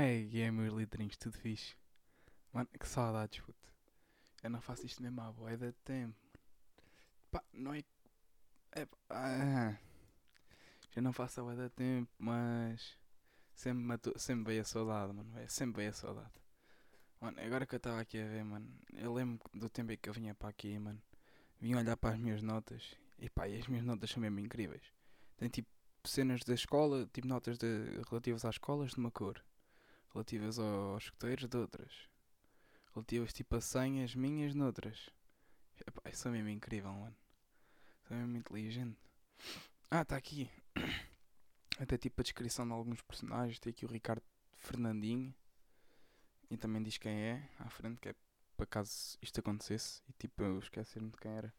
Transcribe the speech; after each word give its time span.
E 0.00 0.40
é 0.40 0.50
meus 0.50 0.72
litrinhos, 0.72 1.16
tudo 1.16 1.36
fixe. 1.38 1.74
Mano, 2.52 2.68
que 2.78 2.86
saudades, 2.86 3.40
puto. 3.40 3.68
Eu 4.42 4.50
não 4.50 4.60
faço 4.60 4.86
isto 4.86 5.02
mesmo 5.02 5.20
à 5.20 5.30
boia 5.32 5.56
de 5.56 5.72
tempo. 5.84 6.16
Pá, 7.30 7.42
não 7.52 7.74
é. 7.74 7.82
é 8.72 8.86
pá, 8.86 8.96
ah, 9.10 9.78
eu 10.94 11.02
não 11.02 11.12
faço 11.12 11.40
a 11.40 11.44
boia 11.44 11.56
de 11.56 11.70
tempo, 11.70 12.10
mas. 12.18 12.98
Sempre, 13.54 13.84
matou, 13.84 14.18
sempre 14.18 14.44
veio 14.46 14.62
a 14.62 14.64
saudade, 14.64 15.12
mano. 15.12 15.38
É, 15.38 15.46
sempre 15.46 15.76
veio 15.78 15.90
a 15.90 15.92
saudade. 15.92 16.32
Mano, 17.20 17.40
agora 17.40 17.66
que 17.66 17.74
eu 17.74 17.78
estava 17.78 18.00
aqui 18.00 18.20
a 18.20 18.26
ver, 18.26 18.44
mano. 18.44 18.68
Eu 18.94 19.12
lembro 19.12 19.40
do 19.54 19.68
tempo 19.68 19.92
em 19.92 19.96
que 19.96 20.08
eu 20.08 20.12
vinha 20.12 20.34
para 20.34 20.48
aqui, 20.48 20.78
mano. 20.78 21.00
Vim 21.60 21.74
olhar 21.74 21.96
para 21.96 22.14
as 22.14 22.20
minhas 22.20 22.42
notas. 22.42 22.96
E 23.18 23.30
pá, 23.30 23.48
e 23.48 23.58
as 23.58 23.68
minhas 23.68 23.84
notas 23.84 24.10
são 24.10 24.20
mesmo 24.20 24.40
incríveis. 24.40 24.82
Tem 25.36 25.48
tipo 25.48 25.68
cenas 26.04 26.42
da 26.42 26.54
escola, 26.54 27.08
tipo 27.12 27.28
notas 27.28 27.56
de, 27.58 27.66
relativas 28.10 28.44
às 28.44 28.56
escolas 28.56 28.90
de 28.90 28.98
uma 28.98 29.10
cor. 29.10 29.42
Relativas 30.12 30.58
aos 30.58 31.04
escuteiros 31.04 31.48
de 31.48 31.56
outras. 31.56 32.08
Relativas 32.94 33.32
tipo 33.32 33.56
a 33.56 33.60
senhas 33.60 34.14
minhas 34.14 34.54
noutras. 34.54 35.08
Epá, 35.86 36.02
isso 36.10 36.28
é 36.28 36.30
mesmo 36.30 36.50
incrível, 36.50 36.92
mano. 36.92 37.16
Isso 38.02 38.12
é 38.12 38.16
mesmo 38.16 38.36
inteligente. 38.36 38.98
Ah, 39.90 40.02
está 40.02 40.16
aqui. 40.16 40.50
Até 41.78 41.96
tipo 41.96 42.20
a 42.20 42.22
descrição 42.22 42.66
de 42.66 42.72
alguns 42.72 43.00
personagens. 43.00 43.58
Tem 43.58 43.70
aqui 43.70 43.86
o 43.86 43.88
Ricardo 43.88 44.22
Fernandinho. 44.56 45.34
E 46.50 46.56
também 46.58 46.82
diz 46.82 46.98
quem 46.98 47.12
é 47.12 47.48
à 47.58 47.70
frente, 47.70 47.98
que 47.98 48.10
é 48.10 48.14
para 48.56 48.66
caso 48.66 49.16
isto 49.22 49.40
acontecesse. 49.40 50.02
E 50.08 50.12
tipo 50.12 50.42
eu 50.42 50.58
esquecer-me 50.58 51.10
de 51.10 51.16
quem 51.16 51.32
era. 51.32 51.54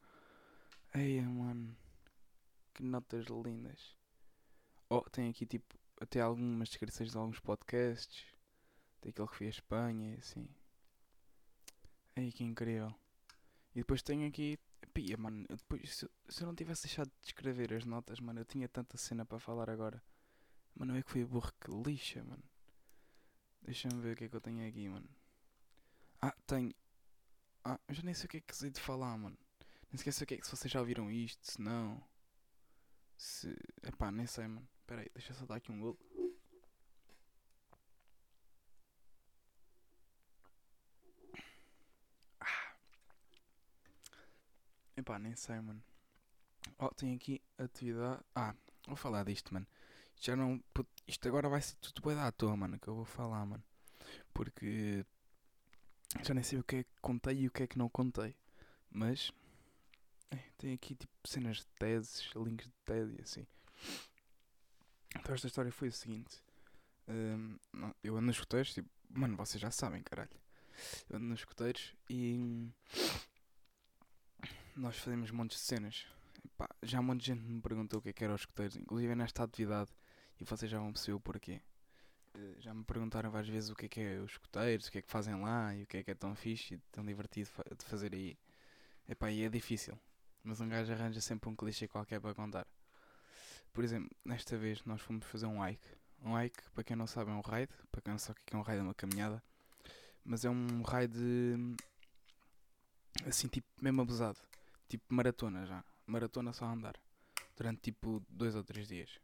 Eia, 0.94 1.24
mano. 1.24 1.76
Que 2.76 2.84
notas 2.84 3.26
lindas. 3.26 3.96
Oh, 4.90 5.02
tem 5.10 5.30
aqui 5.30 5.46
tipo 5.46 5.76
até 6.00 6.22
algumas 6.22 6.70
descrições 6.70 7.12
de 7.12 7.18
alguns 7.18 7.40
podcasts. 7.40 8.33
Aquele 9.10 9.28
que 9.28 9.36
foi 9.36 9.48
a 9.48 9.50
Espanha 9.50 10.16
e 10.16 10.18
assim. 10.18 10.48
Ei, 12.16 12.32
que 12.32 12.44
incrível. 12.44 12.94
E 13.76 13.80
depois 13.80 14.02
tenho 14.02 14.28
aqui. 14.28 14.60
Pia, 14.94 15.18
mano, 15.18 15.46
eu 15.50 15.56
depois, 15.58 15.90
se, 15.90 16.10
se 16.30 16.44
eu 16.44 16.48
não 16.48 16.54
tivesse 16.54 16.84
deixado 16.84 17.10
de 17.22 17.28
escrever 17.28 17.74
as 17.74 17.84
notas, 17.86 18.20
mano, 18.20 18.40
eu 18.42 18.46
tinha 18.46 18.68
tanta 18.70 18.98
cena 18.98 19.26
para 19.26 19.40
falar 19.40 19.70
agora. 19.70 20.04
Mano, 20.76 20.96
é 20.96 21.02
que 21.02 21.10
foi 21.10 21.26
burro 21.26 21.52
que 21.60 21.72
lixa, 21.72 22.24
mano. 22.24 22.44
Deixa-me 23.62 24.00
ver 24.02 24.14
o 24.14 24.16
que 24.16 24.26
é 24.26 24.30
que 24.30 24.36
eu 24.36 24.42
tenho 24.42 24.68
aqui, 24.68 24.88
mano. 24.90 25.10
Ah, 26.22 26.36
tenho. 26.46 26.74
Ah, 27.64 27.80
eu 27.88 27.96
já 27.96 28.04
nem 28.04 28.14
sei 28.14 28.26
o 28.26 28.30
que 28.30 28.38
é 28.38 28.42
que 28.42 28.56
sei 28.56 28.70
de 28.70 28.80
falar, 28.80 29.18
mano. 29.18 29.38
Nem 29.92 29.98
sei 29.98 30.24
o 30.24 30.28
que 30.28 30.34
é 30.36 30.38
que 30.38 30.46
se 30.46 30.56
vocês 30.56 30.72
já 30.72 30.80
ouviram 30.80 31.10
isto, 31.10 31.52
se 31.52 31.62
não. 31.62 32.04
Se. 33.18 33.56
Epá, 33.82 34.12
nem 34.12 34.28
sei, 34.28 34.48
mano. 34.48 34.68
Espera 34.82 35.02
aí, 35.02 35.10
deixa 35.14 35.32
eu 35.32 35.36
só 35.38 35.46
dar 35.46 35.56
aqui 35.56 35.72
um 35.72 35.80
golo. 35.80 36.00
Epá, 44.96 45.18
nem 45.18 45.36
sei, 45.36 45.60
mano. 45.60 45.84
Oh, 46.78 46.90
tem 46.90 47.16
aqui 47.16 47.42
atividade. 47.58 48.22
Ah, 48.36 48.56
vou 48.88 48.96
falar 48.96 49.24
disto, 49.26 49.54
mano. 49.54 49.68
Já 50.20 50.36
não. 50.36 50.64
Isto 51.08 51.28
agora 51.28 51.50
vai 51.50 51.62
ser 51.62 51.76
tudo 51.78 52.02
bem 52.08 52.18
à 52.20 52.32
toa, 52.32 52.56
mano. 52.56 52.80
Que 52.80 52.88
eu 52.88 52.96
vou 52.96 53.06
falar, 53.06 53.46
mano. 53.46 53.64
Porque. 54.34 55.06
Já 56.24 56.34
nem 56.34 56.44
sei 56.44 56.60
o 56.60 56.64
que 56.64 56.78
é 56.78 56.84
que 56.84 57.02
contei 57.02 57.40
e 57.40 57.48
o 57.48 57.52
que 57.52 57.64
é 57.64 57.68
que 57.68 57.78
não 57.78 57.90
contei. 57.90 58.36
Mas. 58.90 59.32
é, 60.32 60.38
tem 60.58 60.74
aqui 60.74 60.96
tipo 60.96 61.14
cenas 61.28 61.58
de 61.58 61.66
teses, 61.80 62.30
links 62.36 62.68
de 62.68 62.74
TED 62.86 63.16
e 63.18 63.22
assim. 63.22 63.48
Então 65.16 65.34
esta 65.34 65.48
história 65.48 65.72
foi 65.72 65.88
o 65.90 65.92
seguinte. 65.92 66.44
hum, 67.08 67.58
não, 67.72 67.96
eu 68.04 68.16
ando 68.16 68.28
nos 68.28 68.36
escuteiros, 68.36 68.74
tipo, 68.74 68.90
mano, 69.10 69.36
vocês 69.36 69.62
já 69.62 69.72
sabem, 69.72 70.02
caralho. 70.04 70.30
Eu 71.10 71.18
ando 71.18 71.26
nos 71.28 71.40
escuteiros 71.40 71.94
e 72.10 72.72
nós 74.76 74.98
fazemos 74.98 75.32
montes 75.32 75.58
de 75.58 75.64
cenas. 75.64 76.06
Já 76.82 77.00
um 77.00 77.04
monte 77.04 77.22
de 77.22 77.28
gente 77.28 77.42
me 77.42 77.62
perguntou 77.62 78.00
o 78.00 78.02
que 78.02 78.10
é 78.10 78.14
que 78.14 78.24
eram 78.24 78.36
os 78.36 78.42
escuteiros, 78.42 78.76
inclusive 78.76 79.16
nesta 79.16 79.44
atividade, 79.44 79.92
e 80.40 80.44
vocês 80.44 80.70
já 80.70 80.80
vão 80.80 80.92
perceber 80.92 81.14
o 81.14 81.20
porquê. 81.20 81.62
Eh, 82.36 82.56
Já 82.60 82.74
me 82.74 82.84
perguntaram 82.84 83.30
várias 83.32 83.50
vezes 83.50 83.70
o 83.70 83.76
que 83.76 83.86
é 83.86 83.90
que 83.90 84.00
é 84.02 84.20
os 84.20 84.32
escuteiros, 84.32 84.88
o 84.88 84.92
que 84.92 84.98
é 85.00 85.02
que 85.02 85.10
fazem 85.10 85.36
lá 85.42 85.76
e 85.76 85.84
o 85.84 85.88
que 85.88 85.98
é 85.98 86.04
que 86.04 86.12
é 86.12 86.16
tão 86.16 86.36
fixe 86.36 86.76
e 86.76 86.78
tão 86.92 87.06
divertido 87.06 87.50
de 87.78 87.86
fazer 87.86 88.14
aí. 88.14 88.38
Epá, 89.08 89.32
e 89.32 89.44
é 89.44 89.50
difícil, 89.50 90.00
mas 90.44 90.62
um 90.62 90.68
gajo 90.70 90.92
arranja 90.94 91.22
sempre 91.22 91.50
um 91.50 91.56
clichê 91.56 91.88
qualquer 91.88 92.20
para 92.20 92.34
contar. 92.34 92.68
Por 93.74 93.84
exemplo, 93.84 94.10
nesta 94.24 94.58
vez 94.58 94.84
nós 94.86 95.02
fomos 95.02 95.26
fazer 95.26 95.46
um 95.48 95.60
hike. 95.64 95.88
Um 96.22 96.38
hike, 96.40 96.64
para 96.72 96.84
quem 96.84 96.96
não 96.96 97.08
sabe, 97.08 97.32
é 97.32 97.34
um 97.34 97.42
raid. 97.42 97.72
Para 97.92 98.02
quem 98.02 98.12
não 98.14 98.20
sabe 98.20 98.40
o 98.40 98.44
que 98.46 98.56
é 98.56 98.58
um 98.58 98.62
raid, 98.62 98.80
é 98.80 98.84
uma 98.84 98.94
caminhada. 98.94 99.44
Mas 100.24 100.46
é 100.46 100.50
um 100.50 100.82
raid 100.84 101.14
assim, 103.28 103.48
tipo, 103.48 103.68
mesmo 103.82 104.02
abusado. 104.02 104.40
Tipo 104.94 105.06
maratona 105.12 105.66
já. 105.66 105.84
Maratona 106.06 106.54
só 106.54 106.66
a 106.66 106.72
andar. 106.72 106.96
Durante 107.58 107.82
tipo 107.82 108.24
dois 108.30 108.54
ou 108.56 108.64
três 108.64 108.88
dias. 108.88 109.20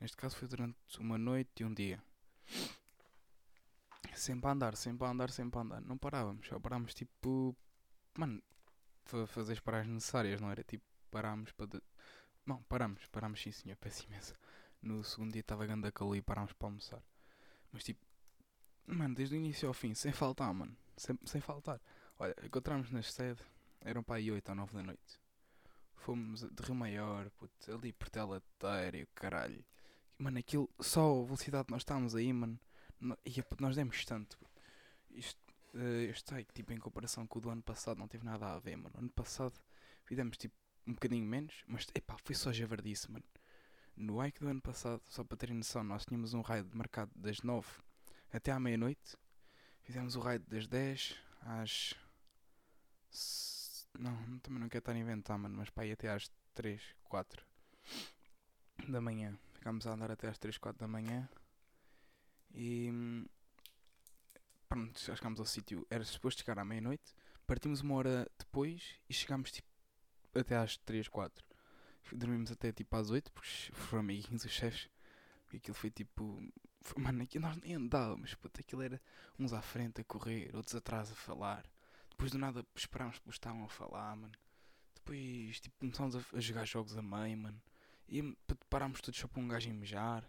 Neste 0.00 0.16
caso 0.16 0.36
foi 0.36 0.46
durante 0.46 0.76
uma 1.00 1.18
noite 1.18 1.62
e 1.62 1.64
um 1.64 1.74
dia. 1.74 2.00
Sempre 4.14 4.48
a 4.48 4.52
andar, 4.52 4.76
sempre 4.76 5.04
a 5.06 5.10
andar, 5.10 5.30
sempre 5.30 5.58
a 5.58 5.62
andar. 5.62 5.80
Não 5.80 5.98
parávamos, 5.98 6.46
só 6.46 6.58
parávamos 6.60 6.94
tipo. 6.94 7.54
Mano, 8.16 8.40
para 9.04 9.26
fazer 9.26 9.54
as 9.54 9.60
paragens 9.60 9.92
necessárias, 9.92 10.40
não 10.40 10.50
era 10.50 10.62
tipo 10.62 10.84
parámos 11.10 11.50
para. 11.52 11.66
de- 11.66 11.82
Não, 12.46 12.62
parámos, 12.64 13.04
parámos 13.08 13.42
sim 13.42 13.50
senhor, 13.52 13.76
peço 13.82 14.04
imenso. 14.06 14.34
No 14.80 15.02
segundo 15.02 15.32
dia 15.32 15.40
estava 15.40 15.66
grande 15.66 15.88
a 15.88 15.92
calor 15.92 16.14
e 16.14 16.22
parámos 16.22 16.52
para 16.52 16.68
almoçar. 16.68 17.02
Mas 17.72 17.82
tipo, 17.82 18.00
mano, 18.86 19.14
desde 19.16 19.34
o 19.34 19.38
início 19.38 19.66
ao 19.66 19.74
fim, 19.74 19.94
sem 19.94 20.12
faltar, 20.12 20.54
mano. 20.54 20.76
Sem, 20.96 21.18
sem 21.24 21.40
faltar. 21.40 21.80
Olha, 22.18 22.34
encontramos 22.44 22.90
na 22.90 23.02
sede, 23.02 23.40
eram 23.86 24.02
para 24.02 24.16
aí 24.16 24.30
8 24.30 24.48
ou 24.50 24.54
9 24.54 24.74
da 24.74 24.82
noite. 24.82 25.20
Fomos 25.94 26.40
de 26.42 26.62
Rio 26.62 26.74
Maior, 26.74 27.30
puto, 27.30 27.72
ali 27.74 27.92
por 27.92 28.08
Telateira 28.08 28.96
e 28.98 29.02
o 29.02 29.08
caralho. 29.14 29.64
Mano, 30.18 30.38
aquilo, 30.38 30.68
só 30.80 31.20
a 31.20 31.24
velocidade 31.24 31.66
que 31.66 31.72
nós 31.72 31.82
estávamos 31.82 32.14
aí, 32.14 32.32
mano. 32.32 32.58
no- 33.00 33.18
ia, 33.24 33.42
puto, 33.42 33.62
nós 33.62 33.76
demos 33.76 34.04
tanto. 34.04 34.38
puto. 34.38 34.50
Isto, 35.10 35.38
eh, 35.74 36.04
este 36.10 36.34
hike, 36.34 36.52
tipo, 36.54 36.72
em 36.72 36.78
comparação 36.78 37.26
com 37.26 37.38
o 37.38 37.42
do 37.42 37.50
ano 37.50 37.62
passado, 37.62 37.98
não 37.98 38.08
teve 38.08 38.24
nada 38.24 38.54
a 38.54 38.58
ver, 38.58 38.76
mano. 38.76 38.94
Ano 38.98 39.10
passado 39.10 39.54
fizemos 40.04 40.36
tipo 40.38 40.54
um 40.86 40.92
bocadinho 40.94 41.26
menos, 41.26 41.62
mas 41.66 41.86
epá, 41.94 42.16
foi 42.24 42.34
só 42.34 42.52
javardice, 42.52 43.10
mano. 43.10 43.24
No 43.96 44.18
hike 44.22 44.40
do 44.40 44.48
ano 44.48 44.60
passado, 44.62 45.02
só 45.08 45.24
para 45.24 45.36
terem 45.36 45.56
noção, 45.56 45.82
nós 45.84 46.04
tínhamos 46.06 46.32
um 46.34 46.40
raid 46.42 46.68
marcado 46.74 47.10
das 47.16 47.40
9 47.42 47.66
até 48.32 48.52
à 48.52 48.60
meia-noite. 48.60 49.16
Fizemos 49.82 50.16
o 50.16 50.20
raid 50.20 50.44
das 50.48 50.66
10 50.66 51.16
às. 51.40 51.94
Não, 53.98 54.38
também 54.40 54.60
não 54.60 54.68
quero 54.68 54.80
estar 54.80 54.92
a 54.92 54.98
inventar, 54.98 55.38
mano, 55.38 55.56
mas 55.56 55.70
para 55.70 55.84
aí 55.84 55.92
até 55.92 56.10
às 56.10 56.30
3, 56.54 56.82
4 57.04 57.44
da 58.88 59.00
manhã. 59.00 59.38
Ficámos 59.54 59.86
a 59.86 59.92
andar 59.92 60.10
até 60.10 60.28
às 60.28 60.38
3, 60.38 60.58
4 60.58 60.78
da 60.78 60.88
manhã. 60.88 61.28
E. 62.54 62.90
Pronto, 64.68 64.98
já 64.98 65.14
chegámos 65.14 65.40
ao 65.40 65.46
sítio. 65.46 65.86
Era 65.90 66.04
suposto 66.04 66.42
chegar 66.42 66.58
à 66.58 66.64
meia-noite. 66.64 67.14
Partimos 67.46 67.80
uma 67.80 67.94
hora 67.94 68.30
depois 68.38 68.96
e 69.08 69.14
chegámos 69.14 69.52
tipo 69.52 69.68
até 70.34 70.56
às 70.56 70.76
3, 70.78 71.08
4. 71.08 71.44
Dormimos 72.12 72.50
até 72.52 72.72
tipo 72.72 72.96
às 72.96 73.10
8, 73.10 73.32
porque 73.32 73.50
foram 73.72 74.00
amiguinhos 74.00 74.44
os 74.44 74.50
chefes. 74.50 74.88
E 75.52 75.56
aquilo 75.56 75.74
foi 75.74 75.90
tipo. 75.90 76.42
Mano, 76.96 77.22
aquilo 77.22 77.46
nós 77.46 77.56
nem 77.56 77.74
andávamos, 77.74 78.34
puto. 78.34 78.60
Aquilo 78.60 78.82
era 78.82 79.00
uns 79.38 79.52
à 79.52 79.62
frente 79.62 80.00
a 80.00 80.04
correr, 80.04 80.54
outros 80.54 80.74
atrás 80.74 81.10
a 81.10 81.14
falar. 81.14 81.64
Depois 82.16 82.32
do 82.32 82.38
nada 82.38 82.64
esperámos 82.74 83.18
que 83.18 83.28
estavam 83.28 83.64
a 83.64 83.68
falar, 83.68 84.16
mano. 84.16 84.32
Depois 84.94 85.60
tipo 85.60 85.76
começámos 85.78 86.16
a, 86.16 86.20
a 86.32 86.40
jogar 86.40 86.64
jogos 86.64 86.96
a 86.96 87.02
meio, 87.02 87.36
mano. 87.36 87.62
E 88.08 88.36
parámos 88.70 89.00
todos 89.00 89.20
só 89.20 89.28
para 89.28 89.42
um 89.42 89.48
gajo 89.48 89.72
mejar. 89.74 90.28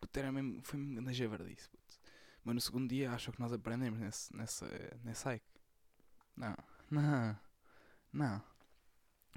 Puto, 0.00 0.18
era 0.18 0.32
mesmo. 0.32 0.60
Foi 0.62 0.78
mesmo 0.78 1.00
na 1.00 1.12
javardice, 1.12 1.68
puto. 1.68 1.98
Mas 2.44 2.54
no 2.54 2.60
segundo 2.60 2.88
dia 2.88 3.12
acho 3.12 3.32
que 3.32 3.40
nós 3.40 3.52
aprendemos 3.52 4.00
nesse, 4.00 4.34
nessa, 4.34 4.66
nesse 5.04 5.28
hike. 5.28 5.46
Não, 6.36 6.56
não, 6.90 7.38
não. 8.12 8.42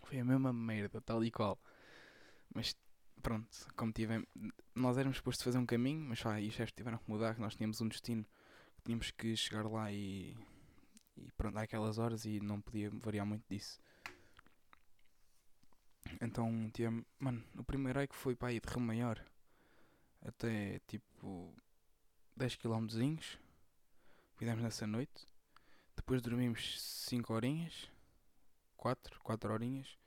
Foi 0.03 0.19
a 0.19 0.25
mesma 0.25 0.53
merda, 0.53 1.01
tal 1.01 1.23
e 1.23 1.29
qual. 1.29 1.59
Mas 2.53 2.75
pronto, 3.21 3.47
como 3.75 3.91
tivemos. 3.91 4.27
Nós 4.73 4.97
éramos 4.97 5.17
supostos 5.17 5.43
fazer 5.43 5.57
um 5.57 5.65
caminho, 5.65 6.01
mas 6.09 6.19
só 6.19 6.29
aí 6.29 6.47
os 6.47 6.53
chefes 6.53 6.73
tiveram 6.73 6.97
que 6.97 7.09
mudar, 7.09 7.35
que 7.35 7.41
nós 7.41 7.55
tínhamos 7.55 7.79
um 7.81 7.87
destino 7.87 8.25
que 8.77 8.83
tínhamos 8.83 9.11
que 9.11 9.35
chegar 9.35 9.65
lá 9.65 9.91
e. 9.91 10.37
E 11.17 11.31
pronto, 11.31 11.57
àquelas 11.57 11.97
horas 11.97 12.25
e 12.25 12.39
não 12.39 12.61
podia 12.61 12.89
variar 12.89 13.25
muito 13.25 13.43
disso. 13.49 13.79
Então 16.19 16.69
tivemos. 16.73 17.05
Mano, 17.19 17.43
o 17.57 17.63
primeiro 17.63 17.99
hike 17.99 18.15
foi 18.15 18.35
para 18.35 18.49
aí 18.49 18.59
de 18.59 18.67
Rio 18.67 18.79
Maior 18.79 19.23
até 20.21 20.79
tipo 20.87 21.53
10 22.35 22.55
km. 22.55 22.87
Fizemos 24.37 24.63
nessa 24.63 24.87
noite. 24.87 25.27
Depois 25.95 26.21
dormimos 26.21 26.81
5 26.81 27.33
horinhas. 27.33 27.89
4, 28.77 29.19
4 29.21 29.53
horinhas. 29.53 29.97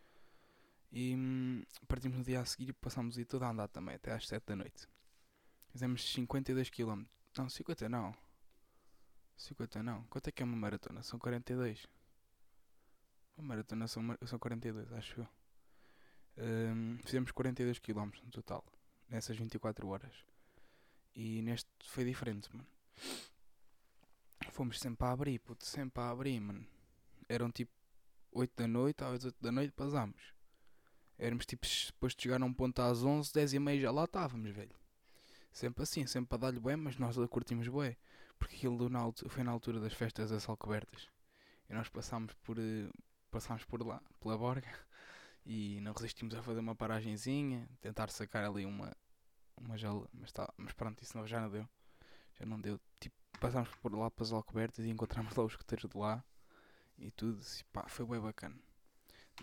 E 0.90 1.14
hum, 1.14 1.62
partimos 1.88 2.18
no 2.18 2.24
dia 2.24 2.40
a 2.40 2.44
seguir 2.44 2.70
e 2.70 2.72
passámos 2.72 3.14
dia 3.16 3.26
todo 3.26 3.42
a 3.42 3.50
andar 3.50 3.68
também, 3.68 3.96
até 3.96 4.12
às 4.12 4.26
7 4.26 4.44
da 4.46 4.56
noite. 4.56 4.88
Fizemos 5.70 6.04
52 6.12 6.70
km. 6.70 7.04
Não, 7.36 7.48
50 7.48 7.88
não. 7.88 8.14
50 9.36 9.82
não. 9.82 10.04
Quanto 10.04 10.28
é 10.28 10.32
que 10.32 10.42
é 10.42 10.46
uma 10.46 10.56
maratona? 10.56 11.02
São 11.02 11.18
42. 11.18 11.86
Uma 13.36 13.48
maratona 13.48 13.88
são, 13.88 14.02
são 14.26 14.38
42, 14.38 14.92
acho 14.92 15.20
eu. 15.20 15.28
Hum, 16.36 16.98
fizemos 17.04 17.30
42 17.32 17.78
km 17.78 18.10
no 18.24 18.30
total. 18.30 18.64
Nessas 19.08 19.36
24 19.36 19.86
horas. 19.88 20.12
E 21.14 21.42
neste 21.42 21.68
foi 21.84 22.04
diferente, 22.04 22.48
mano. 22.54 22.66
Fomos 24.50 24.78
sempre 24.78 25.06
a 25.06 25.10
abrir, 25.10 25.38
puto, 25.40 25.64
sempre 25.64 26.02
a 26.02 26.10
abrir, 26.10 26.40
mano. 26.40 26.66
Eram 27.28 27.50
tipo 27.50 27.72
8 28.32 28.52
da 28.56 28.68
noite, 28.68 29.02
às 29.02 29.24
8 29.24 29.36
da 29.40 29.52
noite 29.52 29.72
passámos. 29.72 30.34
Éramos 31.18 31.46
tipo, 31.46 31.66
depois 31.86 32.14
de 32.14 32.22
chegar 32.22 32.42
a 32.42 32.44
um 32.44 32.52
ponto 32.52 32.80
às 32.80 33.02
11, 33.02 33.32
10 33.32 33.54
e 33.54 33.58
meia 33.58 33.80
já 33.80 33.90
lá 33.90 34.04
estávamos, 34.04 34.50
velho. 34.50 34.74
Sempre 35.52 35.84
assim, 35.84 36.06
sempre 36.06 36.28
para 36.28 36.38
dar-lhe 36.38 36.58
bué, 36.58 36.74
mas 36.74 36.98
nós 36.98 37.16
a 37.16 37.28
curtimos 37.28 37.68
bué. 37.68 37.96
Porque 38.44 38.56
aquilo 38.56 38.90
na 38.90 38.98
altu- 38.98 39.26
foi 39.30 39.42
na 39.42 39.50
altura 39.50 39.80
das 39.80 39.94
festas 39.94 40.28
das 40.28 40.46
Alcobertas. 40.46 41.08
E 41.70 41.72
nós 41.72 41.88
passámos 41.88 42.34
por, 42.44 42.58
eh, 42.58 42.90
passámos 43.30 43.64
por 43.64 43.82
lá, 43.86 44.02
pela 44.20 44.36
Borga. 44.36 44.68
E 45.46 45.80
não 45.82 45.92
resistimos 45.92 46.34
a 46.34 46.42
fazer 46.42 46.60
uma 46.60 46.74
paragenzinha, 46.74 47.68
tentar 47.80 48.10
sacar 48.10 48.44
ali 48.44 48.66
uma, 48.66 48.94
uma 49.56 49.78
gela. 49.78 50.08
Mas, 50.12 50.32
tá, 50.32 50.52
mas 50.58 50.72
pronto, 50.74 51.02
isso 51.02 51.16
não, 51.16 51.26
já 51.26 51.40
não 51.40 51.50
deu. 51.50 51.68
Já 52.38 52.46
não 52.46 52.60
deu. 52.60 52.80
Tipo, 53.00 53.16
passámos 53.40 53.70
por 53.76 53.94
lá 53.94 54.10
para 54.10 54.24
as 54.24 54.32
Alcobertas 54.32 54.84
e 54.84 54.90
encontramos 54.90 55.34
lá 55.36 55.44
os 55.44 55.52
escuteiros 55.52 55.90
de 55.90 55.96
lá. 55.98 56.22
E 56.98 57.10
tudo. 57.12 57.40
E, 57.42 57.64
pá, 57.72 57.88
foi 57.88 58.06
bem 58.06 58.20
bacana. 58.20 58.56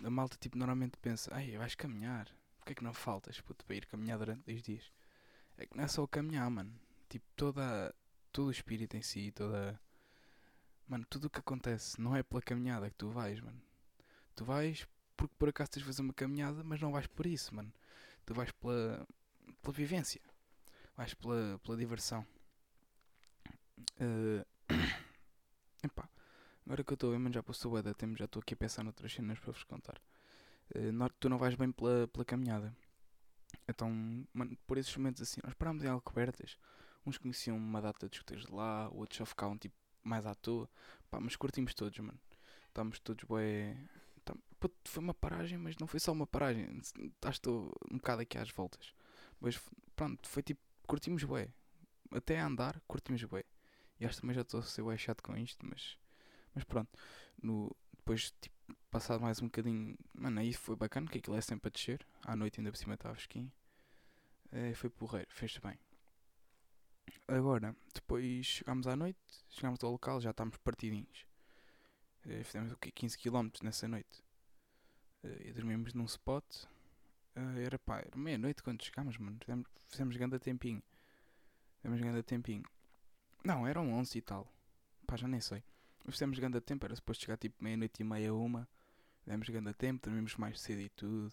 A 0.04 0.10
malta, 0.10 0.36
tipo, 0.38 0.58
normalmente 0.58 0.98
pensa, 0.98 1.34
ai, 1.34 1.56
vais 1.56 1.74
caminhar. 1.74 2.28
Porquê 2.58 2.72
é 2.72 2.76
que 2.76 2.84
não 2.84 2.94
faltas, 2.94 3.40
puto, 3.40 3.64
para 3.64 3.76
ir 3.76 3.86
caminhar 3.86 4.18
durante 4.18 4.44
dois 4.44 4.62
dias? 4.62 4.90
É 5.58 5.66
que 5.66 5.76
não 5.76 5.84
é 5.84 5.88
só 5.88 6.06
caminhar, 6.06 6.50
mano. 6.50 6.72
Tipo, 7.08 7.26
toda, 7.36 7.94
todo 8.32 8.48
o 8.48 8.50
espírito 8.50 8.96
em 8.96 9.02
si, 9.02 9.30
toda... 9.32 9.78
Mano, 10.88 11.06
tudo 11.08 11.26
o 11.26 11.30
que 11.30 11.38
acontece 11.38 12.00
não 12.00 12.14
é 12.16 12.22
pela 12.22 12.42
caminhada 12.42 12.90
que 12.90 12.96
tu 12.96 13.08
vais, 13.10 13.40
mano. 13.40 13.60
Tu 14.34 14.44
vais 14.44 14.86
porque 15.16 15.34
por 15.38 15.48
acaso 15.48 15.70
tens 15.70 15.82
de 15.82 15.86
fazer 15.86 16.02
uma 16.02 16.12
caminhada, 16.12 16.64
mas 16.64 16.80
não 16.80 16.90
vais 16.90 17.06
por 17.06 17.26
isso, 17.26 17.54
mano. 17.54 17.72
Tu 18.26 18.34
vais 18.34 18.50
pela, 18.50 19.06
pela 19.62 19.72
vivência. 19.72 20.20
Vais 20.96 21.14
pela, 21.14 21.60
pela 21.62 21.76
diversão. 21.76 22.26
Eh, 24.00 24.44
Epá, 25.84 26.08
agora 26.66 26.84
que 26.84 26.92
eu 26.92 26.94
estou 26.94 27.18
mano, 27.18 27.32
já 27.32 27.42
passou 27.42 27.74
o 27.74 27.94
tempo, 27.94 28.16
já 28.16 28.24
estou 28.24 28.40
aqui 28.40 28.54
a 28.54 28.56
pensar 28.56 28.82
noutras 28.82 29.12
cenas 29.12 29.38
para 29.38 29.52
vos 29.52 29.64
contar. 29.64 30.00
Nó- 30.92 31.08
tu 31.20 31.28
não 31.28 31.38
vais 31.38 31.54
bem 31.54 31.70
pela, 31.70 32.08
pela 32.08 32.24
caminhada. 32.24 32.74
Então, 33.68 33.90
mano, 34.32 34.56
por 34.66 34.78
esses 34.78 34.96
momentos 34.96 35.22
assim, 35.22 35.40
nós 35.44 35.54
parámos 35.54 35.84
em 35.84 35.88
Alcobertas. 35.88 36.58
Uns 37.04 37.18
conheciam 37.18 37.56
uma 37.56 37.80
data 37.80 38.08
de 38.08 38.16
escuteiros 38.16 38.46
de 38.46 38.52
lá, 38.52 38.88
outros 38.90 39.18
só 39.18 39.26
ficavam 39.26 39.58
tipo 39.58 39.74
mais 40.02 40.26
à 40.26 40.34
toa. 40.34 40.68
Pá, 41.10 41.20
mas 41.20 41.36
curtimos 41.36 41.74
todos, 41.74 41.98
mano. 41.98 42.20
Estávamos 42.68 42.98
todos 43.00 43.24
bué. 43.24 43.76
Puto, 44.58 44.76
foi 44.88 45.02
uma 45.02 45.14
paragem, 45.14 45.58
mas 45.58 45.76
não 45.76 45.86
foi 45.88 45.98
só 45.98 46.12
uma 46.12 46.26
paragem. 46.26 46.78
Estás 46.78 47.40
um 47.90 47.96
bocado 47.96 48.22
aqui 48.22 48.38
às 48.38 48.50
voltas. 48.50 48.94
Mas 49.40 49.60
pronto, 49.96 50.28
foi 50.28 50.42
tipo, 50.42 50.60
curtimos 50.86 51.24
bué. 51.24 51.52
Até 52.12 52.38
a 52.38 52.46
andar, 52.46 52.80
curtimos 52.86 53.22
bué. 53.24 53.44
E 53.98 54.06
acho 54.06 54.20
também 54.20 54.34
já 54.34 54.42
estou 54.42 54.60
a 54.60 54.62
ser 54.62 54.82
bué 54.82 54.96
chato 54.96 55.22
com 55.22 55.36
isto, 55.36 55.66
mas. 55.66 55.98
Mas 56.54 56.64
pronto. 56.64 56.90
No, 57.42 57.74
depois, 57.96 58.32
tipo, 58.40 58.54
passado 58.90 59.20
mais 59.20 59.40
um 59.42 59.46
bocadinho. 59.46 59.96
Mano, 60.14 60.40
aí 60.40 60.52
foi 60.52 60.76
bacana, 60.76 61.08
que 61.08 61.18
aquilo 61.18 61.36
é 61.36 61.40
sempre 61.40 61.68
a 61.68 61.70
descer. 61.70 62.06
À 62.24 62.36
noite 62.36 62.60
ainda 62.60 62.70
por 62.70 62.76
cima 62.76 62.94
estava 62.94 63.14
fresquinho. 63.14 63.50
Eh, 64.52 64.74
foi 64.74 64.90
porreiro, 64.90 65.28
fez-se 65.30 65.60
bem. 65.60 65.78
Agora, 67.28 67.74
depois 67.94 68.44
chegámos 68.46 68.86
à 68.86 68.96
noite, 68.96 69.18
chegámos 69.48 69.82
ao 69.82 69.90
local, 69.92 70.20
já 70.20 70.30
estávamos 70.30 70.58
partidinhos. 70.58 71.26
Eh, 72.26 72.42
fizemos 72.44 72.72
o 72.72 72.76
quê? 72.76 72.90
15 72.90 73.16
km 73.18 73.48
nessa 73.62 73.88
noite. 73.88 74.22
Eh, 75.22 75.48
e 75.48 75.52
dormimos 75.52 75.94
num 75.94 76.04
spot. 76.04 76.44
Eh, 77.34 77.64
era 77.64 77.78
pá, 77.78 77.98
era 78.00 78.16
meia-noite 78.16 78.62
quando 78.62 78.82
chegámos, 78.84 79.16
mano. 79.18 79.38
Fizemos, 79.40 79.66
fizemos 79.88 80.16
grande 80.16 80.38
tempinho. 80.38 80.82
Fizemos 81.76 82.00
grande 82.00 82.22
tempinho. 82.22 82.64
Não, 83.44 83.66
eram 83.66 83.92
11 83.92 84.18
e 84.18 84.22
tal. 84.22 84.46
Pá, 85.06 85.16
já 85.16 85.26
nem 85.28 85.40
sei. 85.40 85.62
Fizemos 86.08 86.38
grande 86.38 86.60
tempo, 86.60 86.84
era 86.84 86.94
suposto 86.96 87.22
chegar 87.24 87.36
tipo 87.36 87.62
meia-noite 87.62 88.02
e 88.02 88.04
meia, 88.04 88.34
uma. 88.34 88.68
Fizemos 89.22 89.48
grande 89.48 89.72
tempo, 89.74 90.02
dormimos 90.04 90.36
mais 90.36 90.60
cedo 90.60 90.80
e 90.80 90.88
tudo. 90.90 91.32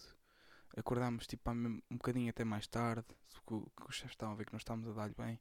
Acordámos 0.76 1.26
tipo 1.26 1.50
um 1.50 1.80
bocadinho 1.90 2.30
até 2.30 2.44
mais 2.44 2.66
tarde. 2.68 3.06
Que, 3.46 3.54
o- 3.54 3.70
que 3.76 3.88
os 3.88 3.96
chefes 3.96 4.12
estavam 4.12 4.34
a 4.34 4.36
ver 4.38 4.44
que 4.46 4.52
nós 4.52 4.60
estávamos 4.62 4.88
a 4.88 4.92
dar-lhe 4.92 5.14
bem. 5.14 5.40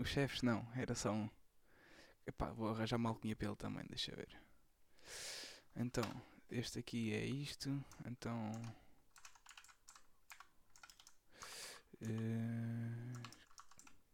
Os 0.00 0.08
chefes 0.08 0.42
não, 0.42 0.66
era 0.76 0.94
só 0.94 1.10
um. 1.12 1.28
Epá, 2.26 2.52
vou 2.52 2.68
arranjar 2.70 2.96
uma 2.96 3.10
alcunha 3.10 3.36
para 3.36 3.48
ele 3.48 3.56
também, 3.56 3.86
deixa 3.88 4.12
eu 4.12 4.16
ver. 4.16 4.40
Então, 5.76 6.04
este 6.50 6.78
aqui 6.78 7.12
é 7.12 7.24
isto. 7.24 7.70
Então. 8.06 8.50
eh, 12.00 13.24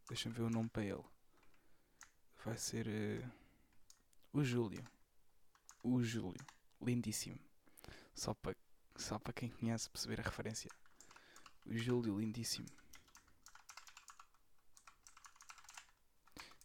Deixa-me 0.07 0.35
ver 0.35 0.43
o 0.43 0.49
nome 0.49 0.69
para 0.69 0.83
ele. 0.85 1.03
Vai 2.43 2.57
ser. 2.57 2.87
eh, 2.87 3.23
o 4.33 4.43
Júlio. 4.43 4.83
O 5.83 6.03
Júlio. 6.03 6.45
Lindíssimo. 6.81 7.39
Só 8.15 8.33
para 8.33 8.55
só 8.97 9.19
para 9.19 9.33
quem 9.33 9.49
conhece 9.49 9.89
perceber 9.89 10.19
a 10.21 10.23
referência. 10.23 10.71
O 11.65 11.73
Júlio, 11.75 12.19
lindíssimo. 12.19 12.67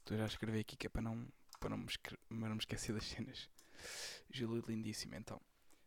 Estou 0.07 0.17
já 0.17 0.23
a 0.23 0.29
escrever 0.29 0.61
aqui 0.61 0.77
que 0.77 0.87
é 0.87 0.91
para 0.91 1.03
não, 1.03 1.27
para 1.59 1.71
não, 1.71 1.79
me, 1.79 1.87
para 2.29 2.49
não 2.49 2.55
me 2.55 2.59
esquecer 2.61 2.93
das 2.95 3.07
cenas. 3.07 3.51
Júlio, 4.31 4.63
lindíssimo. 4.69 5.17
Então, 5.17 5.41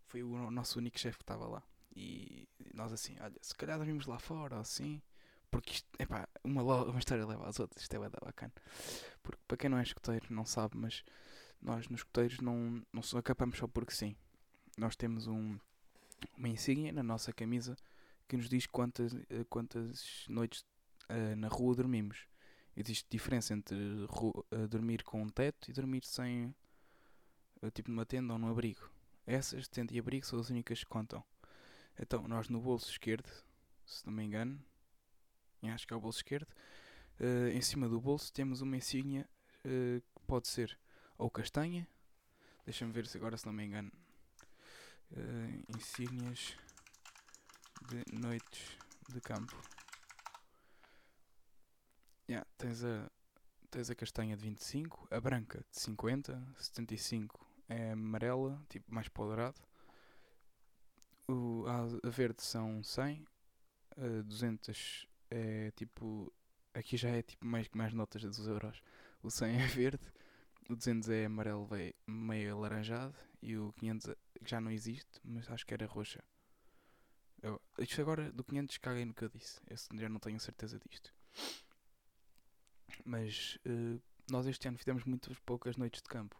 foi 0.08 0.24
o 0.24 0.38
no- 0.38 0.52
nosso 0.52 0.78
único 0.78 1.00
chefe 1.00 1.20
que 1.20 1.24
estava 1.24 1.48
lá. 1.48 1.64
E 1.96 2.46
nós 2.74 2.92
assim, 2.92 3.16
olha, 3.22 3.38
se 3.42 3.56
calhar 3.56 3.78
dormimos 3.78 4.06
lá 4.08 4.20
fora 4.20 4.56
ou 4.56 4.62
assim. 4.62 5.02
Porque 5.50 5.72
isto, 5.72 5.88
epá, 5.98 6.28
uma, 6.44 6.62
uma 6.64 7.00
história 7.00 7.26
leva 7.26 7.48
às 7.48 7.62
outras. 7.62 7.82
Isto 7.82 7.96
é 7.96 8.10
bacana. 8.10 8.52
Porque 9.24 9.42
para 9.48 9.56
quem 9.56 9.70
não 9.70 9.78
é 9.78 9.84
escoteiro, 9.84 10.28
não 10.30 10.46
sabe, 10.46 10.78
mas 10.78 11.02
nós 11.62 11.88
nos 11.88 12.02
escoteiros 12.02 12.40
não, 12.42 12.84
não 12.92 13.02
só 13.02 13.20
acapamos 13.20 13.58
só 13.58 13.70
porque 13.70 13.94
sim. 13.94 14.18
Nós 14.78 14.98
temos 14.98 15.28
um, 15.28 15.58
uma 16.38 16.50
insígnia 16.50 16.92
na 16.92 17.04
nossa 17.04 17.32
camisa 17.32 17.78
que 18.28 18.36
nos 18.36 18.50
diz 18.50 18.68
quantas, 18.68 19.14
eh, 19.30 19.46
quantas 19.50 20.26
noites 20.28 20.66
eh, 21.08 21.36
na 21.36 21.48
rua 21.48 21.74
dormimos. 21.76 22.29
Existe 22.80 23.06
diferença 23.10 23.54
entre 23.54 23.76
eh, 24.52 24.68
dormir 24.68 25.04
com 25.04 25.22
um 25.22 25.28
teto 25.28 25.70
e 25.70 25.74
dormir 25.74 26.06
sem, 26.06 26.56
eh, 27.62 27.70
tipo 27.72 27.92
numa 27.92 28.06
tenda 28.06 28.32
ou 28.32 28.40
num 28.40 28.48
abrigo. 28.48 28.90
Essas, 29.28 29.68
tenda 29.68 29.94
e 29.94 30.00
abrigo, 30.00 30.26
são 30.26 30.40
as 30.40 30.50
únicas 30.50 30.80
que 30.80 30.86
contam. 30.86 31.22
Então, 32.00 32.26
nós 32.26 32.48
no 32.48 32.62
bolso 32.62 32.90
esquerdo, 32.90 33.30
se 33.86 34.06
não 34.06 34.14
me 34.14 34.24
engano, 34.24 34.58
acho 35.62 35.86
que 35.86 35.94
é 35.94 35.98
o 35.98 36.00
bolso 36.00 36.20
esquerdo, 36.20 36.48
eh, 37.20 37.52
em 37.54 37.60
cima 37.60 37.90
do 37.90 38.00
bolso 38.00 38.32
temos 38.32 38.62
uma 38.62 38.78
insígnia 38.78 39.28
que 39.62 40.22
pode 40.26 40.48
ser 40.48 40.80
ou 41.18 41.30
castanha, 41.30 41.86
deixa-me 42.64 42.94
ver 42.94 43.06
se 43.06 43.18
agora 43.18 43.36
se 43.36 43.46
não 43.46 43.52
me 43.52 43.66
engano, 43.66 43.92
insígnias 45.76 46.56
de 47.90 48.18
noites 48.18 48.78
de 49.10 49.20
campo. 49.20 49.62
Yeah, 52.30 52.46
tens, 52.58 52.84
a, 52.84 53.10
tens 53.72 53.90
a 53.90 53.96
castanha 53.96 54.38
de 54.38 54.44
25, 54.44 55.08
a 55.12 55.20
branca 55.20 55.60
de 55.72 55.80
50, 55.80 56.42
75 56.58 57.46
é 57.68 57.92
amarela, 57.92 58.62
tipo 58.70 58.94
mais 58.94 59.08
para 59.10 59.24
o 59.24 59.28
a, 61.68 62.08
a 62.08 62.10
verde 62.10 62.42
são 62.44 62.84
100, 62.84 63.26
a 63.98 64.22
200 64.24 65.08
é 65.30 65.72
tipo. 65.76 66.32
Aqui 66.74 66.98
já 66.98 67.10
é 67.10 67.22
tipo 67.24 67.46
mais, 67.46 67.68
mais 67.74 67.94
notas 67.94 68.22
dos 68.24 68.48
euros. 68.48 68.82
O 69.24 69.30
100 69.32 69.56
é 69.62 69.68
verde, 69.68 70.06
o 70.70 70.76
200 70.76 71.10
é 71.10 71.26
amarelo 71.26 71.68
meio 72.08 72.56
alaranjado 72.58 73.16
e 73.42 73.58
o 73.58 73.74
500 73.74 74.10
é- 74.10 74.18
já 74.46 74.62
não 74.62 74.72
existe, 74.72 75.20
mas 75.24 75.50
acho 75.50 75.66
que 75.66 75.74
era 75.74 75.86
roxa. 75.88 76.24
Eu, 77.42 77.62
isto 77.80 78.00
agora 78.02 78.32
do 78.32 78.44
500 78.44 78.78
caguei 78.78 79.04
no 79.06 79.14
que 79.14 79.24
eu 79.26 79.30
disse. 79.30 79.60
Esse 79.70 79.88
já 79.98 80.08
não 80.10 80.20
tenho 80.20 80.40
certeza 80.40 80.80
disto. 80.80 81.14
Mas 83.10 83.58
eh, 83.66 84.00
nós 84.30 84.46
este 84.46 84.68
ano 84.68 84.78
fizemos 84.78 85.04
muitas 85.04 85.40
poucas 85.40 85.76
noites 85.76 86.00
de 86.00 86.08
campo. 86.08 86.40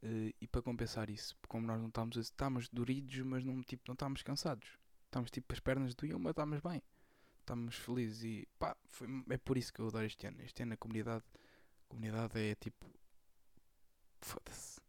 Eh, 0.00 0.32
e 0.40 0.46
para 0.46 0.62
compensar 0.62 1.10
isso, 1.10 1.36
como 1.48 1.66
nós 1.66 1.80
não 1.80 1.88
estávamos, 1.88 2.16
estávamos 2.16 2.68
doridos, 2.68 3.18
mas 3.22 3.44
não, 3.44 3.60
tipo, 3.64 3.82
não 3.88 3.94
estávamos 3.94 4.22
cansados. 4.22 4.78
Estávamos 5.06 5.32
tipo, 5.32 5.52
as 5.52 5.58
pernas 5.58 5.92
doíam, 5.96 6.20
mas 6.20 6.30
estávamos 6.30 6.60
bem. 6.60 6.80
Estávamos 7.40 7.74
felizes 7.74 8.22
e 8.22 8.48
pá, 8.56 8.76
foi, 8.88 9.08
é 9.30 9.36
por 9.36 9.58
isso 9.58 9.72
que 9.72 9.80
eu 9.80 9.88
adoro 9.88 10.06
este 10.06 10.28
ano. 10.28 10.40
Este 10.42 10.62
ano 10.62 10.74
a 10.74 10.76
comunidade, 10.76 11.24
a 11.86 11.88
comunidade 11.88 12.38
é 12.38 12.54
tipo. 12.54 12.86
Foda-se. 14.20 14.80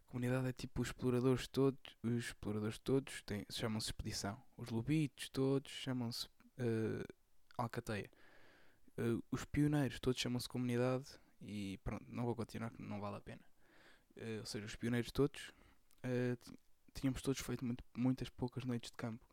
A 0.00 0.10
comunidade 0.10 0.48
é 0.48 0.52
tipo 0.52 0.82
os 0.82 0.88
exploradores 0.88 1.46
todos. 1.46 1.96
Os 2.02 2.24
exploradores 2.24 2.78
todos 2.78 3.22
chamam-se 3.48 3.86
expedição. 3.86 4.42
Os 4.56 4.70
lobitos 4.70 5.28
todos 5.28 5.70
chamam-se 5.70 6.26
eh, 6.58 7.04
alcateia. 7.56 8.10
Uh, 8.98 9.22
os 9.30 9.44
pioneiros, 9.44 9.98
todos 9.98 10.20
chamam-se 10.20 10.48
comunidade 10.48 11.06
e 11.40 11.78
pronto, 11.82 12.04
não 12.08 12.24
vou 12.24 12.36
continuar, 12.36 12.72
não 12.78 13.00
vale 13.00 13.16
a 13.16 13.20
pena. 13.20 13.40
Uh, 14.16 14.40
ou 14.40 14.46
seja, 14.46 14.66
os 14.66 14.76
pioneiros 14.76 15.10
todos, 15.10 15.50
uh, 16.04 16.56
tínhamos 16.94 17.22
todos 17.22 17.40
feito 17.40 17.64
muito, 17.64 17.82
muitas 17.96 18.28
poucas 18.28 18.64
noites 18.64 18.90
de 18.90 18.96
campo. 18.96 19.24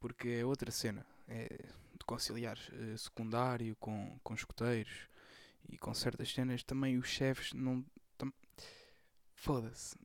Porque 0.00 0.28
é 0.28 0.44
outra 0.44 0.70
cena, 0.70 1.04
é 1.26 1.48
de 1.98 2.04
conciliar 2.06 2.56
secundário 2.96 3.74
com, 3.80 4.16
com 4.22 4.32
escuteiros 4.32 5.08
e 5.68 5.76
com 5.76 5.92
certas 5.92 6.32
cenas. 6.32 6.62
Também 6.62 6.96
os 6.96 7.08
chefes 7.08 7.52
não. 7.52 7.84
Foda-se, 9.34 9.96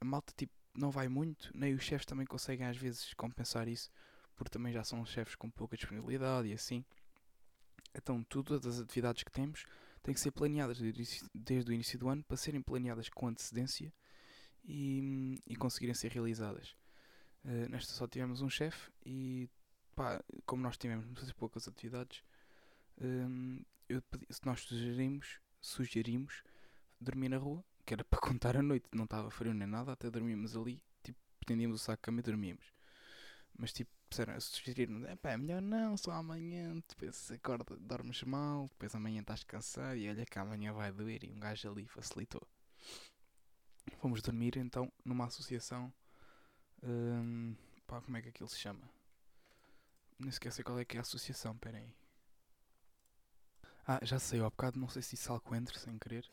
a 0.00 0.04
malta 0.04 0.32
tipo 0.36 0.52
não 0.76 0.90
vai 0.90 1.08
muito, 1.08 1.50
nem 1.54 1.74
os 1.74 1.82
chefes 1.82 2.06
também 2.06 2.26
conseguem 2.26 2.66
às 2.66 2.76
vezes 2.76 3.14
compensar 3.14 3.66
isso, 3.66 3.90
porque 4.36 4.50
também 4.50 4.72
já 4.72 4.84
são 4.84 5.04
chefes 5.04 5.34
com 5.34 5.50
pouca 5.50 5.76
disponibilidade 5.76 6.48
e 6.48 6.52
assim. 6.52 6.84
Então, 7.96 8.22
todas 8.24 8.66
as 8.66 8.80
atividades 8.80 9.22
que 9.22 9.32
temos 9.32 9.64
têm 10.02 10.14
que 10.14 10.20
ser 10.20 10.30
planeadas 10.30 10.78
desde 11.34 11.70
o 11.70 11.74
início 11.74 11.98
do 11.98 12.08
ano 12.08 12.22
para 12.22 12.36
serem 12.36 12.60
planeadas 12.60 13.08
com 13.08 13.28
antecedência 13.28 13.92
e, 14.64 15.40
e 15.46 15.56
conseguirem 15.56 15.94
ser 15.94 16.12
realizadas. 16.12 16.76
Uh, 17.44 17.68
nesta 17.70 17.92
só 17.92 18.06
tivemos 18.06 18.40
um 18.40 18.50
chefe 18.50 18.90
e, 19.04 19.48
pá, 19.94 20.22
como 20.44 20.62
nós 20.62 20.76
tivemos 20.76 21.06
muitas 21.06 21.32
poucas 21.32 21.66
atividades, 21.68 22.22
um, 23.00 23.62
eu, 23.88 24.02
nós 24.44 24.60
sugerimos, 24.60 25.40
sugerimos 25.60 26.42
dormir 27.00 27.28
na 27.28 27.38
rua, 27.38 27.64
que 27.84 27.94
era 27.94 28.04
para 28.04 28.20
contar 28.20 28.56
a 28.56 28.62
noite, 28.62 28.86
não 28.92 29.04
estava 29.04 29.30
frio 29.30 29.54
nem 29.54 29.66
nada, 29.66 29.92
até 29.92 30.10
dormíamos 30.10 30.56
ali, 30.56 30.82
tipo, 31.02 31.18
prendíamos 31.44 31.80
o 31.80 31.84
saco 31.84 31.98
de 31.98 32.02
cama 32.02 32.20
e 32.20 32.22
dormíamos. 32.22 32.72
Mas 33.58 33.72
tipo, 33.72 33.90
disseram, 34.16 34.40
sugeriram, 34.40 35.06
é 35.06 35.16
pá, 35.16 35.36
melhor 35.36 35.60
não, 35.60 35.96
só 35.96 36.12
amanhã, 36.12 36.74
depois 36.88 37.30
acorda, 37.30 37.76
dormes 37.76 38.22
mal, 38.22 38.68
depois 38.68 38.94
amanhã 38.94 39.20
estás 39.20 39.44
cansado 39.44 39.96
e 39.96 40.08
olha 40.08 40.24
que 40.24 40.38
amanhã 40.38 40.72
vai 40.72 40.90
doer 40.90 41.24
e 41.24 41.30
um 41.30 41.38
gajo 41.38 41.70
ali 41.70 41.86
facilitou. 41.86 42.46
Fomos 43.98 44.22
dormir 44.22 44.56
então 44.56 44.90
numa 45.04 45.26
associação, 45.26 45.92
hum, 46.82 47.54
pá, 47.86 48.00
como 48.00 48.16
é 48.16 48.22
que 48.22 48.30
aquilo 48.30 48.48
se 48.48 48.58
chama? 48.58 48.88
Nem 50.18 50.30
esqueci 50.30 50.62
qual 50.62 50.78
é 50.78 50.84
que 50.84 50.96
é 50.96 51.00
a 51.00 51.02
associação, 51.02 51.56
peraí. 51.58 51.94
Ah, 53.86 54.00
já 54.02 54.18
sei, 54.18 54.40
ao 54.40 54.50
bocado 54.50 54.80
não 54.80 54.88
sei 54.88 55.02
se 55.02 55.14
disse 55.14 55.30
Alcoentre 55.30 55.78
sem 55.78 55.98
querer, 55.98 56.28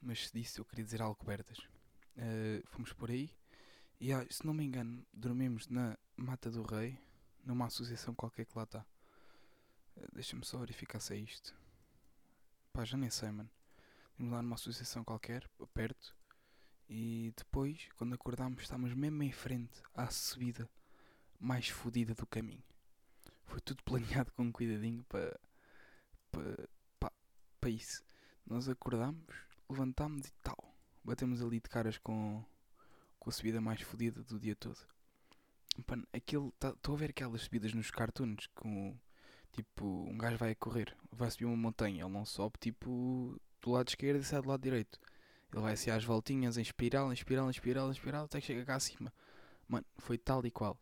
mas 0.00 0.28
se 0.28 0.32
disse 0.32 0.60
eu 0.60 0.64
queria 0.64 0.84
dizer 0.84 1.02
Alcobertas. 1.02 1.58
Uh, 2.16 2.66
fomos 2.68 2.94
por 2.94 3.10
aí 3.10 3.30
e 4.00 4.10
ah, 4.10 4.26
se 4.30 4.46
não 4.46 4.54
me 4.54 4.64
engano 4.64 5.04
dormimos 5.12 5.68
na 5.68 5.98
Mata 6.16 6.50
do 6.50 6.62
Rei 6.62 6.98
numa 7.46 7.66
associação 7.66 8.14
qualquer 8.14 8.44
que 8.44 8.56
lá 8.58 8.64
está. 8.64 8.84
Eh, 9.96 10.08
deixa-me 10.12 10.44
só 10.44 10.58
verificar 10.58 11.00
se 11.00 11.14
é 11.14 11.16
isto. 11.16 11.54
Pá, 12.72 12.84
já 12.84 12.98
nem 12.98 13.08
sei, 13.08 13.30
mano. 13.30 13.48
Vimos 14.18 14.32
lá 14.32 14.42
numa 14.42 14.56
associação 14.56 15.04
qualquer, 15.04 15.48
perto. 15.72 16.14
E 16.88 17.32
depois, 17.36 17.88
quando 17.96 18.14
acordámos, 18.14 18.62
estávamos 18.62 18.92
mesmo 18.94 19.22
em 19.22 19.32
frente 19.32 19.82
à 19.94 20.10
subida 20.10 20.68
mais 21.38 21.68
fodida 21.68 22.14
do 22.14 22.26
caminho. 22.26 22.62
Foi 23.44 23.60
tudo 23.60 23.82
planeado 23.84 24.32
com 24.32 24.52
cuidadinho 24.52 25.04
para. 25.04 25.38
para. 26.30 27.12
para 27.60 27.70
isso. 27.70 28.02
Nós 28.44 28.68
acordámos, 28.68 29.34
levantámos 29.68 30.26
e 30.26 30.32
tal. 30.42 30.74
Batemos 31.04 31.42
ali 31.42 31.60
de 31.60 31.68
caras 31.68 31.98
com. 31.98 32.44
com 33.18 33.30
a 33.30 33.32
subida 33.32 33.60
mais 33.60 33.80
fodida 33.82 34.22
do 34.22 34.38
dia 34.38 34.56
todo 34.56 34.95
aquilo. 36.12 36.52
Estou 36.54 36.74
tá, 36.74 36.92
a 36.92 36.96
ver 36.96 37.10
aquelas 37.10 37.42
subidas 37.42 37.72
nos 37.72 37.90
cartoons 37.90 38.46
com. 38.54 38.96
Tipo, 39.52 39.86
um 39.86 40.18
gajo 40.18 40.36
vai 40.36 40.54
correr, 40.54 40.94
vai 41.10 41.30
subir 41.30 41.46
uma 41.46 41.56
montanha, 41.56 42.04
ele 42.04 42.12
não 42.12 42.26
sobe 42.26 42.58
tipo 42.60 43.40
do 43.62 43.70
lado 43.70 43.88
esquerdo 43.88 44.20
e 44.20 44.24
sai 44.24 44.42
do 44.42 44.48
lado 44.48 44.62
direito. 44.62 45.00
Ele 45.52 45.62
vai 45.62 45.72
assim 45.72 45.90
às 45.90 46.04
voltinhas, 46.04 46.58
em 46.58 46.62
espiral, 46.62 47.10
em 47.10 47.14
espiral, 47.14 47.46
em 47.46 47.50
espiral, 47.50 47.88
em 47.88 47.92
espiral, 47.92 48.24
até 48.26 48.38
que 48.38 48.46
chega 48.46 48.64
cá 48.66 48.76
acima. 48.76 49.12
Mano, 49.66 49.86
foi 49.98 50.18
tal 50.18 50.44
e 50.44 50.50
qual. 50.50 50.78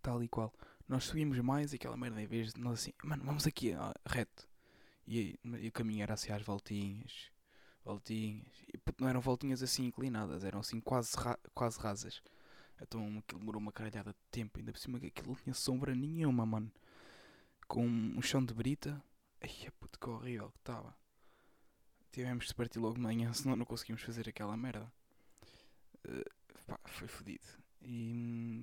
Tal 0.00 0.22
e 0.22 0.28
qual. 0.28 0.52
Nós 0.88 1.04
subimos 1.04 1.38
mais 1.40 1.74
aquela 1.74 1.96
merda, 1.96 2.22
em 2.22 2.26
vez 2.26 2.52
de 2.52 2.60
nós 2.60 2.80
assim, 2.80 2.92
mano, 3.02 3.24
vamos 3.24 3.46
aqui, 3.46 3.74
ó, 3.74 3.92
reto. 4.06 4.48
E, 5.06 5.38
e 5.44 5.68
o 5.68 5.72
caminho 5.72 6.02
era 6.02 6.14
assim 6.14 6.32
às 6.32 6.42
voltinhas, 6.42 7.30
voltinhas. 7.84 8.46
E 8.72 8.78
não 9.00 9.08
eram 9.08 9.20
voltinhas 9.20 9.62
assim 9.62 9.86
inclinadas, 9.86 10.44
eram 10.44 10.60
assim 10.60 10.80
quase, 10.80 11.16
ra 11.16 11.38
quase 11.54 11.78
rasas. 11.80 12.22
Então 12.80 13.18
aquilo 13.18 13.40
demorou 13.40 13.60
uma 13.60 13.72
caralhada 13.72 14.12
de 14.12 14.18
tempo. 14.30 14.58
Ainda 14.58 14.72
por 14.72 14.78
cima 14.78 15.00
que 15.00 15.06
aquilo 15.06 15.28
não 15.28 15.34
tinha 15.36 15.54
sombra 15.54 15.94
nenhuma, 15.94 16.44
mano. 16.44 16.70
Com 17.66 17.86
um 17.86 18.22
chão 18.22 18.44
de 18.44 18.54
brita. 18.54 19.02
Ai, 19.40 19.50
é 19.66 19.70
puto, 19.70 19.98
que 19.98 20.08
horrível 20.08 20.50
que 20.50 20.58
estava. 20.58 20.96
Tivemos 22.12 22.46
de 22.46 22.54
partir 22.54 22.78
logo 22.78 22.94
de 22.94 23.00
manhã, 23.00 23.32
senão 23.34 23.56
não 23.56 23.64
conseguimos 23.64 24.02
fazer 24.02 24.28
aquela 24.28 24.56
merda. 24.56 24.90
Uh, 26.06 26.24
pá, 26.66 26.78
foi 26.86 27.08
fodido. 27.08 27.44
E 27.82 28.12
hum, 28.14 28.60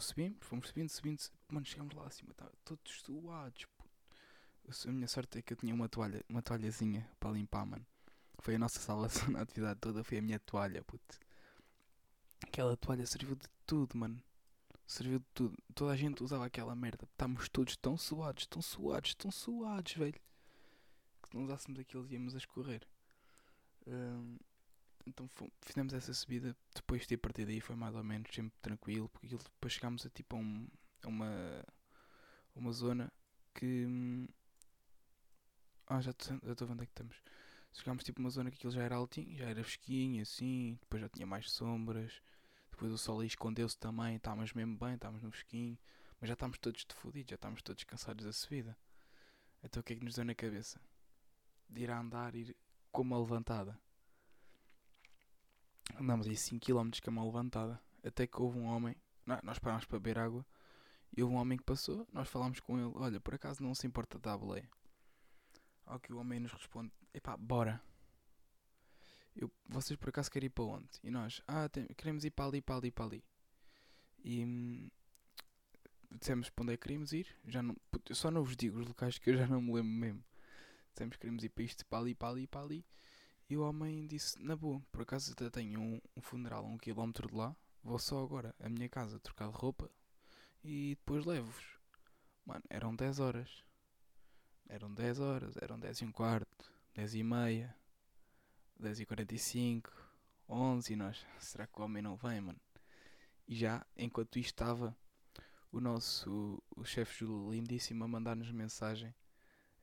subimos, 0.00 0.38
fomos 0.42 0.68
subindo, 0.68 0.90
subindo, 0.90 1.22
mano, 1.48 1.64
chegámos 1.64 1.94
lá 1.94 2.06
acima, 2.06 2.34
tá, 2.34 2.46
todos 2.64 3.00
suados, 3.00 3.64
puto. 3.64 4.88
A 4.88 4.92
minha 4.92 5.08
sorte 5.08 5.38
é 5.38 5.42
que 5.42 5.54
eu 5.54 5.56
tinha 5.56 5.74
uma 5.74 5.88
toalha, 5.88 6.22
uma 6.28 6.42
toalhazinha 6.42 7.08
para 7.18 7.30
limpar, 7.30 7.64
mano. 7.64 7.86
Foi 8.40 8.56
a 8.56 8.58
nossa 8.58 8.78
salvação 8.78 9.30
na 9.30 9.40
atividade 9.40 9.80
toda, 9.80 10.04
foi 10.04 10.18
a 10.18 10.22
minha 10.22 10.38
toalha, 10.38 10.84
puto. 10.84 11.18
Aquela 12.42 12.76
toalha 12.76 13.06
serviu 13.06 13.34
de 13.34 13.46
tudo, 13.66 13.96
mano. 13.96 14.22
Serviu 14.86 15.18
de 15.18 15.26
tudo. 15.34 15.56
Toda 15.74 15.92
a 15.92 15.96
gente 15.96 16.22
usava 16.22 16.46
aquela 16.46 16.74
merda. 16.74 17.04
Estávamos 17.04 17.48
todos 17.48 17.76
tão 17.76 17.96
suados, 17.96 18.46
tão 18.46 18.62
suados, 18.62 19.14
tão 19.14 19.30
suados, 19.30 19.92
velho. 19.92 20.20
Que 21.22 21.28
se 21.28 21.34
não 21.34 21.44
usássemos 21.44 21.78
aquilo 21.78 22.06
íamos 22.10 22.34
a 22.34 22.38
escorrer. 22.38 22.86
Um, 23.86 24.38
então 25.06 25.28
fizemos 25.62 25.92
essa 25.92 26.14
subida. 26.14 26.56
Depois 26.74 27.06
de 27.06 27.14
a 27.14 27.18
partir 27.18 27.44
daí 27.44 27.60
foi 27.60 27.76
mais 27.76 27.94
ou 27.94 28.04
menos 28.04 28.34
sempre 28.34 28.58
tranquilo. 28.62 29.08
Porque 29.08 29.28
depois 29.28 29.72
chegámos 29.72 30.06
a 30.06 30.10
tipo 30.10 30.36
a, 30.36 30.38
um, 30.38 30.68
a 31.02 31.08
uma, 31.08 31.64
uma 32.54 32.72
zona 32.72 33.12
que. 33.54 33.84
Hum, 33.86 34.26
ah, 35.86 36.00
já 36.00 36.10
estou 36.10 36.36
a 36.36 36.54
ver 36.54 36.72
onde 36.72 36.82
é 36.82 36.86
que 36.86 36.92
estamos. 36.92 37.16
Chegámos 37.78 38.02
tipo 38.02 38.20
uma 38.20 38.28
zona 38.28 38.50
que 38.50 38.56
aquilo 38.56 38.72
já 38.72 38.82
era 38.82 38.96
altinho, 38.96 39.36
já 39.36 39.46
era 39.46 39.62
fresquinho 39.62 40.20
assim. 40.22 40.76
Depois 40.80 41.00
já 41.00 41.08
tinha 41.08 41.26
mais 41.26 41.50
sombras. 41.50 42.20
Depois 42.72 42.92
o 42.92 42.98
sol 42.98 43.20
aí 43.20 43.26
escondeu-se 43.28 43.78
também, 43.78 44.16
estávamos 44.16 44.52
mesmo 44.52 44.76
bem, 44.76 44.94
estávamos 44.94 45.22
no 45.22 45.30
fresquinho, 45.30 45.78
mas 46.20 46.28
já 46.28 46.34
estávamos 46.34 46.58
todos 46.58 46.84
de 46.84 46.94
fodidos, 46.94 47.30
já 47.30 47.34
estávamos 47.34 47.62
todos 47.62 47.82
cansados 47.84 48.24
da 48.24 48.32
subida. 48.32 48.76
Então 49.62 49.80
o 49.80 49.84
que 49.84 49.92
é 49.94 49.96
que 49.96 50.04
nos 50.04 50.14
deu 50.14 50.24
na 50.24 50.34
cabeça? 50.34 50.80
De 51.68 51.82
ir 51.82 51.90
a 51.90 51.98
andar, 51.98 52.34
ir 52.34 52.56
com 52.92 53.02
uma 53.02 53.18
levantada. 53.18 53.76
Andámos 56.00 56.26
aí 56.26 56.34
5km 56.34 57.00
com 57.00 57.10
uma 57.10 57.24
levantada. 57.24 57.80
Até 58.04 58.26
que 58.26 58.40
houve 58.40 58.58
um 58.58 58.66
homem, 58.66 58.96
nós 59.42 59.58
parámos 59.58 59.84
para 59.84 59.98
beber 59.98 60.18
água, 60.18 60.46
e 61.16 61.22
houve 61.22 61.34
um 61.34 61.38
homem 61.38 61.58
que 61.58 61.64
passou, 61.64 62.06
nós 62.12 62.28
falámos 62.28 62.60
com 62.60 62.78
ele, 62.78 62.92
olha, 62.94 63.20
por 63.20 63.34
acaso 63.34 63.62
não 63.62 63.74
se 63.74 63.86
importa 63.86 64.18
dar 64.18 64.38
boleia. 64.38 64.68
Ao 65.84 65.98
que 65.98 66.12
o 66.12 66.18
homem 66.18 66.38
nos 66.38 66.52
responde, 66.52 66.92
epá, 67.14 67.36
bora 67.36 67.82
eu, 69.38 69.50
vocês 69.68 69.96
por 69.96 70.08
acaso 70.08 70.30
querem 70.30 70.48
ir 70.48 70.50
para 70.50 70.64
onde? 70.64 70.88
E 71.02 71.10
nós, 71.10 71.40
ah, 71.46 71.68
tem, 71.68 71.86
queremos 71.96 72.24
ir 72.24 72.30
para 72.32 72.46
ali, 72.46 72.60
para 72.60 72.76
ali, 72.76 72.90
para 72.90 73.04
ali. 73.04 73.24
E 74.24 74.44
hum, 74.44 74.90
dissemos 76.10 76.50
para 76.50 76.64
onde 76.64 76.72
é 76.72 76.76
que 76.76 76.82
queríamos 76.82 77.12
ir. 77.12 77.28
Já 77.46 77.62
não, 77.62 77.76
só 78.10 78.32
não 78.32 78.42
vos 78.42 78.56
digo 78.56 78.80
os 78.80 78.86
locais 78.88 79.16
que 79.16 79.30
eu 79.30 79.36
já 79.36 79.46
não 79.46 79.62
me 79.62 79.72
lembro 79.74 79.92
mesmo. 79.92 80.24
Dissemos 80.92 81.14
que 81.14 81.20
queríamos 81.20 81.44
ir 81.44 81.50
para 81.50 81.64
isto, 81.64 81.86
para 81.86 81.98
ali, 82.00 82.14
para 82.16 82.28
ali, 82.30 82.46
para 82.48 82.62
ali. 82.62 82.84
E 83.48 83.56
o 83.56 83.62
homem 83.62 84.08
disse, 84.08 84.42
na 84.42 84.56
boa, 84.56 84.82
por 84.90 85.02
acaso 85.02 85.32
até 85.32 85.48
tenho 85.48 85.80
um, 85.80 86.00
um 86.16 86.20
funeral 86.20 86.64
a 86.64 86.68
um 86.68 86.76
quilómetro 86.76 87.28
de 87.28 87.34
lá. 87.36 87.56
Vou 87.84 87.98
só 87.98 88.22
agora 88.22 88.52
à 88.58 88.68
minha 88.68 88.88
casa 88.88 89.20
trocar 89.20 89.50
de 89.50 89.56
roupa 89.56 89.88
e 90.64 90.96
depois 90.96 91.24
levo-vos. 91.24 91.78
Mano, 92.44 92.64
eram 92.68 92.94
10 92.94 93.20
horas. 93.20 93.64
Eram 94.68 94.92
10 94.92 95.20
horas, 95.20 95.56
eram 95.62 95.78
10 95.78 96.00
e 96.00 96.04
um 96.04 96.12
quarto, 96.12 96.77
10 96.98 97.14
e 97.14 97.22
meia. 97.22 97.76
10h45, 98.82 99.88
11 100.48 100.92
e 100.92 100.96
nós, 100.96 101.24
será 101.38 101.64
que 101.64 101.80
o 101.80 101.84
homem 101.84 102.02
não 102.02 102.16
vem, 102.16 102.40
mano? 102.40 102.60
E 103.46 103.54
já, 103.54 103.86
enquanto 103.96 104.36
isto 104.36 104.48
estava, 104.48 104.96
o 105.70 105.80
nosso 105.80 106.60
o 106.74 106.84
chefe 106.84 107.20
Júlio 107.20 107.52
lindíssimo 107.52 108.02
a 108.02 108.08
mandar-nos 108.08 108.50
mensagem 108.50 109.14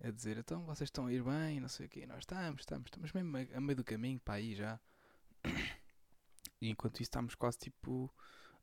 a 0.01 0.11
dizer, 0.11 0.37
então 0.37 0.65
vocês 0.65 0.89
estão 0.89 1.05
a 1.05 1.13
ir 1.13 1.23
bem, 1.23 1.61
não 1.61 1.69
sei 1.69 1.85
o 1.85 1.89
quê, 1.89 2.05
nós 2.05 2.19
estamos, 2.19 2.61
estamos, 2.63 2.87
estamos 2.87 3.13
mesmo 3.13 3.37
a, 3.37 3.57
a 3.57 3.61
meio 3.61 3.77
do 3.77 3.83
caminho 3.85 4.19
para 4.19 4.33
aí 4.35 4.53
já. 4.53 4.77
E 6.61 6.69
enquanto 6.69 6.95
isso 6.95 7.03
estamos 7.03 7.35
quase 7.35 7.57
tipo 7.59 8.13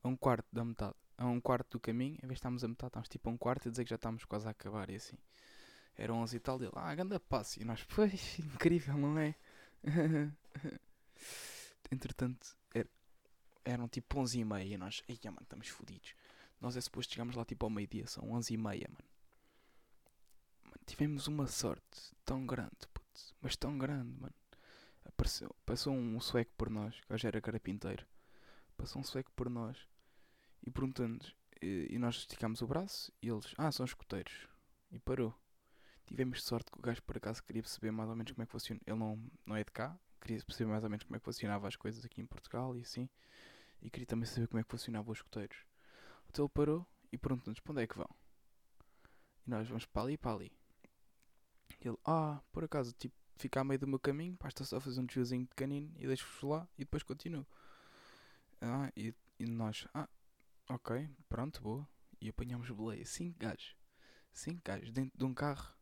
a 0.03 0.09
um 0.09 0.17
quarto 0.17 0.47
da 0.51 0.65
metade, 0.65 0.95
a 1.17 1.27
um 1.27 1.41
quarto 1.41 1.73
do 1.73 1.81
caminho, 1.81 2.17
em 2.17 2.27
vez 2.27 2.33
de 2.33 2.35
estarmos 2.35 2.65
a 2.65 2.69
metade, 2.69 2.91
estamos 2.91 3.09
tipo 3.09 3.29
a 3.29 3.33
um 3.33 3.39
quarto 3.39 3.69
a 3.69 3.71
dizer 3.71 3.85
que 3.85 3.91
já 3.91 3.97
estamos 3.97 4.25
quase 4.25 4.47
a 4.47 4.51
acabar 4.51 4.91
e 4.91 4.97
assim. 4.97 5.17
Era 5.97 6.13
11 6.13 6.37
e 6.37 6.41
tal, 6.41 6.59
dele, 6.59 6.73
ah, 6.75 6.93
anda 6.93 7.21
passo. 7.21 7.61
E 7.61 7.65
nós, 7.65 7.85
pois, 7.85 8.39
incrível, 8.39 8.97
não 8.97 9.19
é? 9.19 9.35
Entretanto, 11.91 12.57
er, 12.75 12.89
eram 13.65 13.89
tipo 13.89 14.19
11 14.19 14.39
e 14.39 14.45
meia 14.45 14.75
e 14.75 14.79
nós, 14.79 15.03
ai 15.09 15.19
mano, 15.25 15.43
estamos 15.43 15.69
fodidos. 15.69 16.15
Nós 16.61 16.77
é 16.77 16.81
suposto 16.81 17.13
chegarmos 17.13 17.37
lá 17.37 17.45
tipo 17.45 17.67
ao 17.67 17.71
meio-dia, 17.71 18.07
são 18.07 18.31
11 18.33 18.55
e 18.55 18.57
meia, 18.57 18.89
mano. 18.89 19.05
mano. 20.65 20.81
tivemos 20.87 21.27
uma 21.27 21.47
sorte 21.47 22.15
tão 22.25 22.47
grande, 22.47 22.87
putz, 22.95 23.35
mas 23.41 23.57
tão 23.57 23.77
grande, 23.77 24.17
mano. 24.19 24.35
Apareceu, 25.05 25.55
passou 25.67 25.93
um 25.93 26.21
sueco 26.21 26.53
por 26.57 26.71
nós, 26.71 26.99
que 27.01 27.19
já 27.19 27.29
era 27.29 27.41
carapinteiro. 27.41 28.07
Passou 28.77 29.01
um 29.01 29.05
sueco 29.05 29.31
por 29.33 29.51
nós 29.51 29.77
e 30.65 30.71
perguntando-nos, 30.71 31.35
e, 31.61 31.99
nós 31.99 32.17
esticámos 32.17 32.63
o 32.63 32.67
braço 32.67 33.13
e 33.21 33.29
eles, 33.29 33.55
ah, 33.59 33.71
são 33.71 33.85
escuteiros. 33.85 34.49
E 34.91 34.99
parou. 34.99 35.35
Tivemos 36.13 36.43
sorte 36.45 36.71
que 36.71 36.79
o 36.79 36.83
gajo 36.83 37.03
por 37.05 37.17
acaso 37.17 37.43
queria 37.43 37.63
perceber 37.63 37.91
mais 37.91 38.07
ou 38.11 38.15
menos 38.15 38.31
como 38.33 38.43
é 38.43 38.45
que 38.45 38.53
funciona. 38.53 38.79
Ele 38.87 38.99
não, 38.99 39.19
não 39.47 39.57
é 39.57 39.65
de 39.65 39.71
cá, 39.71 39.99
queria 40.21 40.45
perceber 40.45 40.71
mais 40.71 40.85
ou 40.85 40.91
menos 40.91 41.05
como 41.05 41.17
é 41.17 41.19
que 41.19 41.25
funcionava 41.25 41.67
as 41.67 41.75
coisas 41.75 42.05
aqui 42.05 42.21
em 42.21 42.27
Portugal 42.27 42.77
e 42.77 42.83
assim. 42.83 43.09
E 43.81 43.89
queria 43.89 44.07
também 44.07 44.27
saber 44.27 44.47
como 44.47 44.61
é 44.61 44.63
que 44.63 44.69
funcionavam 44.69 45.11
os 45.11 45.21
escuteiros. 45.21 45.57
Então 46.29 46.45
ele 46.45 46.53
parou 46.53 46.87
e 47.11 47.17
perguntou-nos 47.17 47.61
para 47.61 47.73
onde 47.73 47.83
é 47.85 47.87
que 47.87 47.97
vão. 47.97 48.11
E 49.47 49.49
nós 49.49 49.67
vamos 49.67 49.87
para 49.87 50.03
ali 50.03 50.13
e 50.13 50.19
para 50.19 50.35
ali. 50.35 50.53
E 51.81 51.89
ele, 51.89 51.97
ah, 52.05 52.43
por 52.53 52.63
acaso, 52.63 52.93
tipo, 52.93 53.17
fica 53.37 53.63
a 53.63 53.65
meio 53.65 53.81
do 53.81 53.89
meu 53.89 53.99
caminho, 53.99 54.37
basta 54.39 54.67
só 54.67 54.79
fazer 54.79 55.01
um 55.01 55.07
desviozinho 55.07 55.47
pequenino 55.47 55.95
e 55.97 56.07
deixo-vos 56.07 56.43
lá 56.43 56.69
e 56.77 56.85
depois 56.85 57.03
continuo. 57.03 57.47
Ah, 58.61 58.93
e, 58.95 59.15
e 59.39 59.47
nós, 59.47 59.89
ah, 59.95 60.07
ok, 60.69 61.09
pronto, 61.31 61.63
boa. 61.63 61.89
E 62.21 62.29
apanhamos 62.29 62.69
boleia, 62.69 63.07
5 63.07 63.39
gajos. 63.39 63.75
5 64.35 64.61
gajos 64.63 64.93
dentro 64.93 65.19
de 65.19 65.25
um 65.25 65.33
carro 65.33 65.75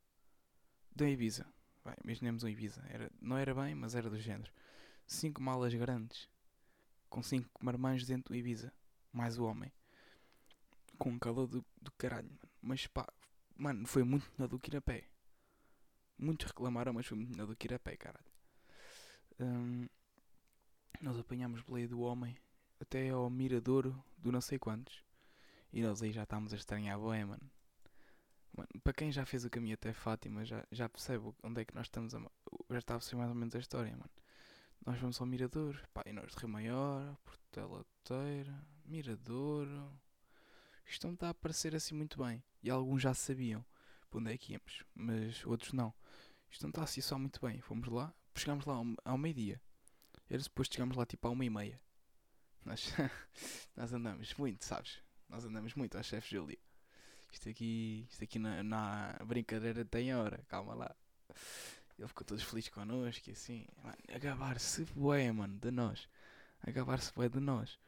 da 0.95 1.09
Ibiza. 1.09 1.47
Vai, 1.85 1.97
imaginemos 2.05 2.45
um 2.45 2.49
Ibiza. 2.49 2.83
Era, 2.89 3.11
não 3.21 3.37
era 3.37 3.55
bem, 3.55 3.75
mas 3.75 3.95
era 3.95 4.11
do 4.11 4.19
género. 4.19 4.53
5 5.07 5.43
malas 5.43 5.75
grandes. 5.75 6.29
Com 7.09 7.23
5 7.23 7.65
marmães 7.65 8.07
dentro 8.07 8.33
do 8.33 8.37
Ibiza. 8.37 8.73
Mais 9.13 9.39
o 9.39 9.45
homem. 9.45 9.73
Com 10.99 11.11
um 11.11 11.19
calor 11.19 11.47
do, 11.47 11.65
do 11.81 11.93
caralho, 11.93 12.29
mano. 12.29 12.51
Mas 12.63 12.87
pá, 12.87 13.07
mano, 13.57 13.87
foi 13.87 14.05
muito 14.05 14.31
melhor 14.37 14.49
do 14.49 14.59
que 14.59 14.71
ir 14.71 14.77
a 14.77 14.81
pé. 14.81 15.05
Muitos 16.19 16.47
reclamaram, 16.49 16.93
mas 16.93 17.07
foi 17.07 17.17
muito 17.17 17.31
melhor 17.31 17.47
do 17.47 17.57
que 17.57 17.67
ir 17.67 17.75
a 17.75 17.79
pé, 17.79 17.97
caralho. 17.97 18.31
Hum, 19.41 19.89
nós 21.01 21.19
apanhámos 21.19 21.63
boleia 21.63 21.89
do 21.89 22.01
homem 22.01 22.37
até 22.79 23.09
ao 23.09 23.31
miradouro 23.31 24.03
do 24.19 24.31
não 24.31 24.41
sei 24.41 24.59
quantos. 24.59 25.03
E 25.73 25.83
nós 25.83 26.03
aí 26.03 26.13
já 26.13 26.25
estávamos 26.25 26.53
a 26.53 26.57
estranhar 26.57 26.97
a 26.97 26.99
boé, 26.99 27.25
mano. 27.25 27.51
Mano. 28.57 28.69
Para 28.83 28.93
quem 28.93 29.13
já 29.13 29.25
fez 29.25 29.45
o 29.45 29.51
caminho 29.51 29.75
até 29.75 29.93
Fátima, 29.93 30.45
já, 30.45 30.65
já 30.71 30.89
percebe 30.89 31.33
onde 31.43 31.61
é 31.61 31.65
que 31.65 31.75
nós 31.75 31.87
estamos 31.87 32.15
a. 32.15 32.21
Já 32.71 32.79
está 32.79 32.97
a 32.97 33.01
ser 33.01 33.17
mais 33.17 33.29
ou 33.29 33.35
menos 33.35 33.55
a 33.55 33.59
história, 33.59 33.91
mano. 33.93 34.11
Nós 34.85 34.99
vamos 34.99 35.21
ao 35.21 35.27
Mirador, 35.27 35.79
pá, 35.93 36.03
e 36.07 36.13
nós 36.13 36.33
de 36.33 36.39
Rio 36.39 36.49
Maior, 36.49 37.17
Portela 37.25 37.85
Teira, 38.03 38.67
Miradouro. 38.85 39.93
Isto 40.87 41.07
não 41.07 41.15
está 41.15 41.29
a 41.31 41.35
parecer 41.35 41.75
assim 41.77 41.95
muito 41.95 42.23
bem. 42.23 42.43
E 42.63 42.71
alguns 42.71 43.03
já 43.03 43.13
sabiam 43.13 43.65
para 44.09 44.19
onde 44.19 44.33
é 44.33 44.39
que 44.39 44.53
íamos, 44.53 44.85
mas 44.95 45.45
outros 45.45 45.73
não. 45.73 45.95
Isto 46.51 46.63
não 46.63 46.71
está 46.71 46.83
assim 46.83 47.01
só 47.01 47.19
muito 47.19 47.41
bem. 47.41 47.61
Fomos 47.61 47.89
lá, 47.89 48.13
chegámos 48.35 48.65
lá 48.65 48.75
ao, 48.75 48.85
ao 49.05 49.19
meio-dia. 49.19 49.61
Era 50.29 50.43
suposto 50.43 50.75
chegámos 50.75 50.97
lá 50.97 51.05
tipo 51.05 51.29
à 51.29 51.31
uma 51.31 51.45
e 51.45 51.51
meia. 51.51 51.81
Nós, 52.65 52.93
nós 53.77 53.93
andamos 53.93 54.35
muito, 54.35 54.65
sabes? 54.65 54.99
Nós 55.29 55.45
andamos 55.45 55.75
muito 55.75 55.97
ao 55.97 56.03
chefe 56.03 56.35
Júlio. 56.35 56.59
Isto 57.31 57.49
aqui, 57.49 58.07
isto 58.11 58.25
aqui 58.25 58.39
na, 58.39 58.63
na 58.63 59.19
brincadeira 59.25 59.85
tem 59.85 60.15
hora, 60.15 60.43
calma 60.49 60.75
lá. 60.75 60.97
Ele 61.99 62.09
ficou 62.09 62.25
todo 62.25 62.43
feliz 62.43 62.69
connosco 62.69 63.29
e 63.29 63.33
assim, 63.33 63.67
acabar-se 64.15 64.85
bué, 64.95 65.31
mano, 65.33 65.59
de 65.59 65.71
nós. 65.71 66.09
Acabar-se 66.63 67.13
bué 67.13 67.29
de 67.29 67.41
nós. 67.41 67.79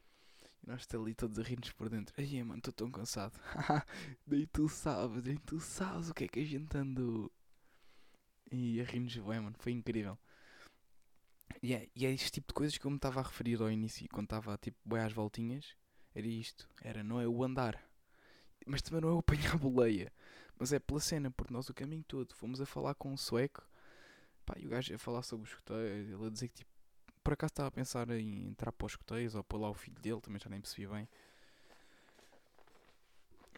E 0.62 0.68
nós 0.68 0.82
estamos 0.82 1.06
ali 1.06 1.14
todos 1.14 1.38
a 1.38 1.42
rir-nos 1.42 1.72
por 1.72 1.88
dentro. 1.88 2.14
Ai, 2.18 2.42
mano, 2.42 2.58
estou 2.58 2.72
tão 2.72 2.90
cansado. 2.90 3.38
nem 4.26 4.46
tu 4.46 4.68
sabes, 4.68 5.24
nem 5.24 5.36
tu 5.36 5.58
sabes 5.58 6.10
o 6.10 6.14
que 6.14 6.24
é 6.24 6.28
que 6.28 6.40
a 6.40 6.44
gente 6.44 6.76
andou. 6.76 7.32
E 8.50 8.80
a 8.80 8.84
rir-nos 8.84 9.16
bué, 9.16 9.40
mano, 9.40 9.56
foi 9.58 9.72
incrível. 9.72 10.18
E 11.62 11.74
é, 11.74 11.88
e 11.96 12.06
é 12.06 12.12
este 12.12 12.30
tipo 12.30 12.48
de 12.48 12.54
coisas 12.54 12.76
que 12.76 12.84
eu 12.84 12.90
me 12.90 12.96
estava 12.96 13.20
a 13.20 13.22
referir 13.22 13.60
ao 13.60 13.70
início, 13.70 14.06
quando 14.12 14.26
estava 14.26 14.56
tipo 14.58 14.78
bué 14.84 15.02
às 15.02 15.12
voltinhas. 15.12 15.74
Era 16.14 16.26
isto, 16.26 16.68
era 16.82 17.02
não 17.02 17.20
é 17.20 17.26
o 17.26 17.42
andar. 17.42 17.82
Mas 18.66 18.82
também 18.82 19.00
não 19.00 19.10
é 19.10 19.12
o 19.12 19.18
apanhar 19.18 19.56
boleia. 19.58 20.12
Mas 20.58 20.72
é 20.72 20.78
pela 20.78 21.00
cena, 21.00 21.30
porque 21.30 21.52
nós 21.52 21.68
o 21.68 21.74
caminho 21.74 22.04
todo 22.06 22.34
fomos 22.34 22.60
a 22.60 22.66
falar 22.66 22.94
com 22.94 23.12
um 23.12 23.16
sueco. 23.16 23.66
Pá, 24.44 24.54
e 24.58 24.66
o 24.66 24.70
gajo 24.70 24.94
a 24.94 24.98
falar 24.98 25.22
sobre 25.22 25.44
os 25.44 25.50
escuteiros, 25.50 26.08
ele 26.08 26.26
a 26.26 26.30
dizer 26.30 26.48
que 26.48 26.54
tipo, 26.54 26.70
por 27.22 27.32
acaso 27.32 27.52
estava 27.52 27.68
a 27.68 27.72
pensar 27.72 28.10
em 28.10 28.48
entrar 28.48 28.72
para 28.72 28.86
os 28.86 28.92
escuteiros 28.92 29.34
ou 29.34 29.44
pôr 29.44 29.58
lá 29.58 29.70
o 29.70 29.74
filho 29.74 29.98
dele, 30.00 30.20
também 30.20 30.40
já 30.40 30.50
nem 30.50 30.60
percebi 30.60 30.86
bem. 30.86 31.08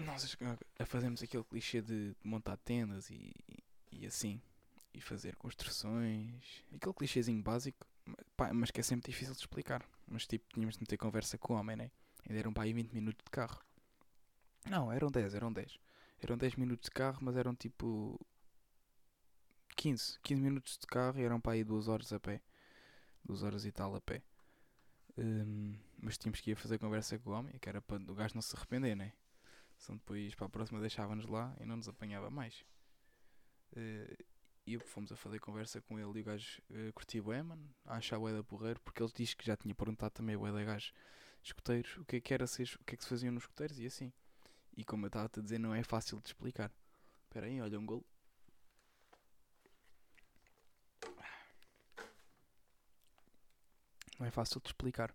Nós 0.01 0.37
a 0.79 0.87
fazermos 0.87 1.23
aquele 1.23 1.45
clichê 1.45 1.81
de 1.81 2.15
montar 2.23 2.57
tendas 2.59 3.11
e, 3.11 3.33
e, 3.93 4.07
assim. 4.07 4.41
E 4.93 5.01
fazer 5.01 5.37
construções. 5.37 6.65
Aquele 6.73 6.95
clichêzinho 6.95 7.43
básico, 7.43 7.87
pá, 8.37 8.53
mas 8.53 8.71
que 8.71 8.81
é 8.81 8.83
sempre 8.83 9.11
difícil 9.11 9.35
de 9.35 9.41
explicar. 9.41 9.85
Mas 10.07 10.27
tipo, 10.27 10.45
tínhamos 10.53 10.77
de 10.77 10.83
meter 10.83 10.97
conversa 10.97 11.39
com 11.39 11.55
o 11.55 11.57
homem, 11.57 11.77
né? 11.77 11.91
Ainda 12.29 12.39
eram 12.39 12.53
para 12.53 12.65
aí 12.65 12.73
20 12.73 12.93
minutos 12.93 13.25
de 13.25 13.31
carro. 13.31 13.61
Não, 14.69 14.91
eram 14.91 15.11
10, 15.11 15.35
eram 15.35 15.53
10. 15.53 15.79
Eram 16.21 16.39
10 16.39 16.57
minutos 16.57 16.87
de 16.87 16.91
carro, 16.91 17.19
mas 17.21 17.37
eram 17.37 17.55
tipo 17.55 18.19
15, 19.77 20.19
15 20.21 20.41
minutos 20.43 20.79
de 20.79 20.87
carro 20.87 21.19
e 21.19 21.23
eram 21.23 21.41
para 21.41 21.53
aí 21.53 21.65
2 21.65 21.89
horas 21.89 22.13
a 22.13 22.21
pé. 22.21 22.43
2 23.25 23.43
horas 23.43 23.65
e 23.65 23.73
tal 23.73 23.95
a 23.95 24.01
pé. 24.01 24.23
Um, 25.17 25.79
mas 26.01 26.19
tínhamos 26.19 26.41
que 26.41 26.51
ir 26.51 26.57
fazer 26.57 26.79
conversa 26.79 27.19
com 27.19 27.31
o 27.31 27.33
homem, 27.33 27.59
que 27.59 27.69
era 27.69 27.81
para 27.81 27.97
o 27.97 28.15
gajo 28.15 28.35
não 28.35 28.43
se 28.43 28.57
arrepender, 28.57 28.97
né? 28.97 29.13
Senão 29.77 29.99
depois 29.99 30.35
para 30.35 30.47
a 30.47 30.51
próxima 30.51 30.81
deixava-nos 30.81 31.27
lá 31.27 31.55
e 31.61 31.65
não 31.65 31.77
nos 31.77 31.89
apanhava 31.89 32.31
mais. 32.31 32.65
Uh, 33.73 34.25
e 34.67 34.79
fomos 34.79 35.13
a 35.13 35.17
fazer 35.17 35.39
conversa 35.41 35.81
com 35.83 35.99
ele 35.99 36.19
e 36.19 36.23
o 36.23 36.25
gajo 36.25 36.63
uh, 36.71 36.93
curtia 36.95 37.23
o 37.23 37.27
mano, 37.27 37.69
a 37.85 37.97
achar 37.97 38.19
o 38.19 38.33
da 38.33 38.43
porreiro, 38.43 38.81
porque 38.81 39.03
ele 39.03 39.13
disse 39.15 39.37
que 39.37 39.45
já 39.45 39.57
tinha 39.57 39.75
perguntado 39.75 40.13
também 40.13 40.37
o 40.37 40.53
da 40.53 40.65
gajo 40.65 40.93
escuteiros 41.43 41.99
o 41.99 42.05
que 42.05 42.17
é 42.17 42.21
que 42.21 42.33
era 42.33 42.47
ser, 42.47 42.71
o 42.81 42.85
que 42.85 42.95
é 42.95 42.97
que 42.97 43.03
se 43.03 43.11
faziam 43.11 43.33
nos 43.33 43.43
escuteiros 43.43 43.79
e 43.79 43.87
assim. 43.87 44.13
E 44.77 44.85
como 44.85 45.07
eu 45.07 45.09
estava 45.09 45.31
a 45.33 45.41
dizer, 45.41 45.59
não 45.59 45.75
é 45.75 45.83
fácil 45.83 46.21
de 46.21 46.29
explicar. 46.29 46.73
Espera 47.25 47.47
aí, 47.47 47.61
olha 47.61 47.79
um 47.79 47.87
gol. 47.87 48.05
Não 54.19 54.27
é 54.27 54.31
fácil 54.31 54.61
de 54.61 54.69
explicar. 54.69 55.15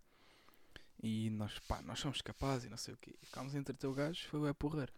E 1.02 1.30
nós, 1.30 1.58
pá, 1.60 1.82
nós 1.82 2.00
somos 2.00 2.22
capazes 2.22 2.66
e 2.66 2.70
não 2.70 2.78
sei 2.78 2.94
o 2.94 2.98
quê. 2.98 3.16
Ficámos 3.24 3.56
entre 3.56 3.88
o 3.88 3.94
gajo, 3.94 4.28
foi 4.28 4.50
o 4.50 4.56
porrer. 4.56 4.92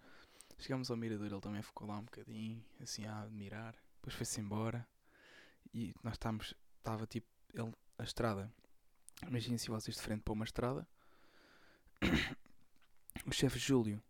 Chegámos 0.58 0.91
ao 0.91 0.97
mirador, 0.97 1.32
ele 1.32 1.41
também 1.41 1.62
ficou 1.62 1.88
lá 1.88 1.97
um 1.97 2.04
bocadinho, 2.04 2.63
assim, 2.80 3.06
a 3.06 3.21
admirar. 3.21 3.76
Depois 3.95 4.15
foi-se 4.15 4.39
embora. 4.39 4.88
E 5.74 5.93
nós 6.04 6.13
estávamos, 6.13 6.54
estava 6.78 7.08
tipo, 7.08 7.28
ele, 7.54 7.71
a 7.97 8.04
estrada. 8.04 8.52
Imaginem 9.28 9.58
se 9.58 9.69
vocês 9.69 9.95
de 9.95 10.02
frente 10.02 10.21
para 10.21 10.34
uma 10.34 10.45
estrada. 10.45 10.88
o 13.26 13.32
chefe 13.32 13.60
Júlio 13.60 14.02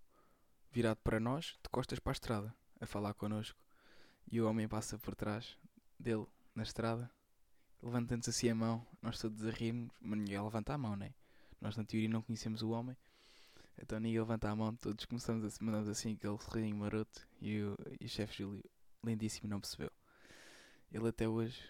virado 0.72 0.98
para 1.04 1.20
nós, 1.20 1.58
de 1.62 1.70
costas 1.70 2.00
para 2.00 2.12
a 2.12 2.14
estrada, 2.14 2.56
a 2.80 2.86
falar 2.86 3.14
connosco. 3.14 3.60
E 4.32 4.40
o 4.40 4.48
homem 4.48 4.68
passa 4.68 4.98
por 4.98 5.16
trás 5.16 5.58
dele, 6.00 6.26
na 6.56 6.64
estrada, 6.64 7.10
levantando-se 7.82 8.30
assim 8.30 8.50
a 8.50 8.56
mão, 8.56 8.86
nós 9.02 9.20
todos 9.20 9.46
a 9.46 9.52
rirmos, 9.52 9.92
mas 10.00 10.20
ninguém 10.20 10.42
levanta 10.42 10.74
a 10.74 10.78
mão, 10.78 10.96
né? 10.96 11.14
Nós 11.60 11.76
na 11.76 11.84
teoria 11.84 12.10
não 12.10 12.22
conhecemos 12.22 12.62
o 12.62 12.70
homem, 12.70 12.96
então 13.78 14.00
ninguém 14.00 14.20
levanta 14.20 14.50
a 14.50 14.56
mão, 14.56 14.76
todos 14.76 15.06
começamos 15.06 15.44
a 15.44 15.64
mandamos 15.64 15.90
assim 15.90 16.14
aquele 16.14 16.38
sorrisinho 16.40 16.76
maroto 16.76 17.28
e 17.42 17.62
o, 17.62 17.76
e 18.00 18.06
o 18.06 18.10
chefe 18.10 18.44
Júlio, 18.44 18.64
lindíssimo, 19.04 19.50
não 19.50 19.60
percebeu. 19.60 19.92
Ele 20.92 21.08
até 21.08 21.28
hoje, 21.28 21.64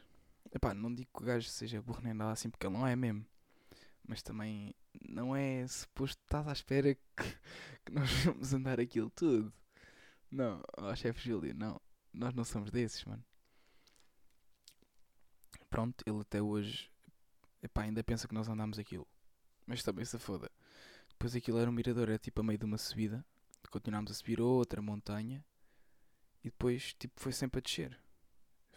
epá, 0.54 0.74
não 0.74 0.94
digo 0.94 1.10
que 1.14 1.24
o 1.24 1.26
gajo 1.26 1.50
seja 1.50 1.82
burro 1.82 2.02
nem 2.02 2.14
nada 2.14 2.32
assim, 2.32 2.50
porque 2.50 2.66
ele 2.66 2.76
não 2.76 2.86
é 2.86 2.96
mesmo, 2.96 3.26
mas 4.08 4.22
também 4.22 4.74
não 5.08 5.36
é 5.36 5.66
suposto 5.68 6.22
estás 6.24 6.48
à 6.48 6.52
espera 6.52 6.96
que, 6.96 7.24
que 7.86 7.92
nós 7.92 8.10
vamos 8.26 8.54
andar 8.54 8.80
aquilo 8.80 9.10
tudo. 9.10 9.54
Não, 10.30 10.62
ó 10.78 10.96
chefe 10.96 11.30
Júlio, 11.30 11.54
não, 11.54 11.80
nós 12.14 12.34
não 12.34 12.44
somos 12.44 12.72
desses, 12.72 13.04
mano 13.06 13.24
pronto, 15.72 16.04
ele 16.06 16.20
até 16.20 16.42
hoje 16.42 16.92
epá, 17.64 17.84
ainda 17.84 18.04
pensa 18.04 18.28
que 18.28 18.34
nós 18.36 18.48
andámos 18.50 18.78
aquilo. 18.78 19.08
Mas 19.66 19.82
também 19.82 20.04
se 20.04 20.20
foda. 20.20 20.52
Depois 21.10 21.34
aquilo 21.36 21.58
era 21.58 21.70
um 21.70 21.74
mirador, 21.74 22.10
era 22.10 22.20
tipo 22.20 22.42
a 22.42 22.44
meio 22.44 22.60
de 22.60 22.66
uma 22.66 22.78
subida. 22.78 23.26
Continuámos 23.72 24.12
a 24.12 24.14
subir 24.14 24.42
outra 24.42 24.82
montanha. 24.82 25.44
E 26.44 26.50
depois 26.50 26.94
tipo 26.94 27.20
foi 27.20 27.32
sempre 27.32 27.60
a 27.60 27.62
descer. 27.62 27.98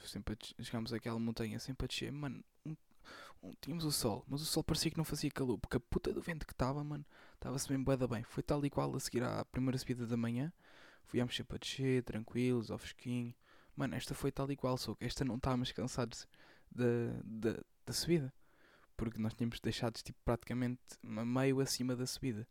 Sempre 0.05 0.39
a 0.59 0.63
chegámos 0.63 0.93
àquela 0.93 1.19
montanha 1.19 1.59
sempre 1.59 1.87
a 1.87 1.89
descer. 1.89 2.13
Mano, 2.13 2.45
um, 2.65 2.77
tínhamos 3.61 3.85
o 3.85 3.93
sol, 3.93 4.25
mas 4.29 4.41
o 4.43 4.45
sol 4.45 4.63
parecia 4.63 4.91
que 4.91 4.97
não 4.97 5.05
fazia 5.05 5.31
calor. 5.31 5.59
Porque 5.59 5.77
a 5.77 5.81
puta 5.81 6.13
do 6.13 6.21
vento 6.21 6.47
que 6.47 6.53
estava, 6.53 6.83
mano, 6.83 7.05
estava-se 7.35 7.71
mesmo 7.71 7.85
bué 7.85 7.97
bem. 7.97 8.23
Foi 8.25 8.43
tal 8.43 8.65
e 8.65 8.71
qual 8.71 8.95
a 8.95 9.01
seguir 9.01 9.23
à 9.23 9.45
primeira 9.45 9.79
subida 9.79 10.07
da 10.07 10.17
manhã. 10.17 10.53
Sempre 11.31 11.57
a 11.57 11.59
descer, 11.59 12.03
tranquilos, 12.03 12.71
ao 12.71 12.79
fresquinho. 12.79 13.35
Mano, 13.77 13.95
esta 13.95 14.15
foi 14.15 14.33
tal 14.33 14.51
e 14.51 14.57
qual, 14.57 14.77
só 14.77 14.95
que 14.95 15.05
esta 15.05 15.25
não 15.25 15.37
estávamos 15.37 15.71
cansados 15.73 16.27
da, 16.71 16.85
da, 17.25 17.61
da 17.87 17.93
subida. 17.93 18.33
Porque 18.97 19.21
nós 19.21 19.35
tínhamos 19.35 19.61
deixado 19.61 19.95
tipo, 19.95 20.19
praticamente 20.25 20.81
meio 21.03 21.61
acima 21.61 21.95
da 21.95 22.07
subida. 22.07 22.47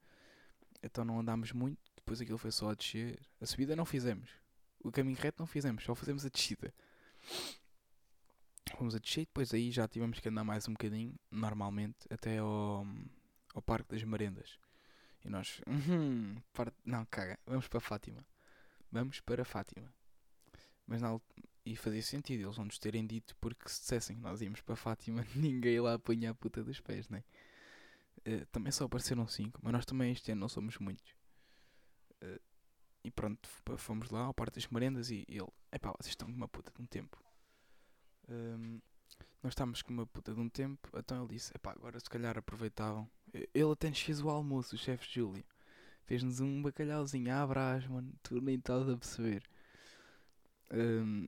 Então 0.81 1.03
não 1.03 1.19
andámos 1.19 1.51
muito. 1.51 1.79
Depois 1.95 2.21
aquilo 2.21 2.37
foi 2.37 2.51
só 2.51 2.69
a 2.69 2.73
descer. 2.73 3.19
A 3.41 3.45
subida 3.45 3.75
não 3.75 3.85
fizemos. 3.85 4.29
O 4.83 4.91
caminho 4.91 5.17
reto 5.17 5.39
não 5.39 5.47
fizemos, 5.47 5.83
só 5.83 5.95
fizemos 5.95 6.25
a 6.25 6.29
descida. 6.29 6.73
Fomos 8.77 8.95
a 8.95 8.99
descer 8.99 9.21
e 9.21 9.25
depois 9.25 9.53
aí 9.53 9.71
já 9.71 9.87
tivemos 9.87 10.19
que 10.19 10.29
andar 10.29 10.43
mais 10.43 10.67
um 10.67 10.73
bocadinho, 10.73 11.15
normalmente, 11.29 12.07
até 12.09 12.39
ao, 12.39 12.85
ao 13.53 13.61
Parque 13.61 13.93
das 13.93 14.03
Merendas. 14.03 14.57
E 15.23 15.29
nós, 15.29 15.61
parte, 16.53 16.75
não, 16.83 17.05
caga, 17.05 17.39
vamos 17.45 17.67
para 17.67 17.79
Fátima. 17.79 18.25
Vamos 18.91 19.19
para 19.21 19.45
Fátima. 19.45 19.93
Mas 20.85 21.01
na, 21.01 21.19
e 21.65 21.75
fazia 21.75 22.01
sentido 22.01 22.43
eles 22.43 22.57
não 22.57 22.65
nos 22.65 22.77
terem 22.77 23.05
dito, 23.05 23.35
porque 23.37 23.69
se 23.69 23.81
dissessem 23.81 24.17
que 24.17 24.21
nós 24.21 24.41
íamos 24.41 24.61
para 24.61 24.75
Fátima, 24.75 25.25
ninguém 25.35 25.79
lá 25.79 25.93
apanha 25.93 26.31
a 26.31 26.35
puta 26.35 26.63
dos 26.63 26.79
pés, 26.79 27.07
né? 27.09 27.23
Uh, 28.27 28.45
também 28.47 28.71
só 28.71 28.85
apareceram 28.85 29.27
cinco, 29.27 29.59
mas 29.61 29.73
nós 29.73 29.85
também 29.85 30.11
este 30.11 30.31
ano 30.31 30.41
não 30.41 30.49
somos 30.49 30.77
muitos. 30.77 31.11
Uh, 32.21 32.39
e 33.03 33.11
pronto, 33.11 33.49
fomos 33.77 34.09
lá 34.09 34.21
ao 34.21 34.33
Parque 34.33 34.59
das 34.59 34.67
Merendas 34.67 35.09
e 35.09 35.25
ele, 35.27 35.49
epá, 35.71 35.91
vocês 35.91 36.11
estão 36.11 36.27
com 36.27 36.35
uma 36.35 36.47
puta 36.47 36.71
de 36.73 36.81
um 36.81 36.85
tempo. 36.85 37.21
Um, 38.29 38.79
nós 39.41 39.51
estávamos 39.51 39.81
com 39.81 39.91
uma 39.93 40.07
puta 40.07 40.33
de 40.33 40.39
um 40.39 40.47
tempo, 40.47 40.87
então 40.97 41.23
ele 41.23 41.33
disse, 41.33 41.51
epá, 41.53 41.71
agora 41.71 41.99
se 41.99 42.09
calhar 42.09 42.37
aproveitavam. 42.37 43.09
Ele 43.33 43.71
até 43.71 43.89
nos 43.89 43.99
fez 43.99 44.21
o 44.21 44.29
almoço, 44.29 44.75
o 44.75 44.77
chefe 44.77 45.05
Júlio. 45.11 45.43
Fez-nos 46.05 46.39
um 46.39 46.61
bacalhauzinho 46.61 47.33
à 47.33 47.45
brás, 47.45 47.85
mano, 47.87 48.13
tu 48.23 48.39
nem 48.41 48.55
estás 48.55 48.87
a 48.87 48.97
perceber. 48.97 49.43
Um, 50.71 51.27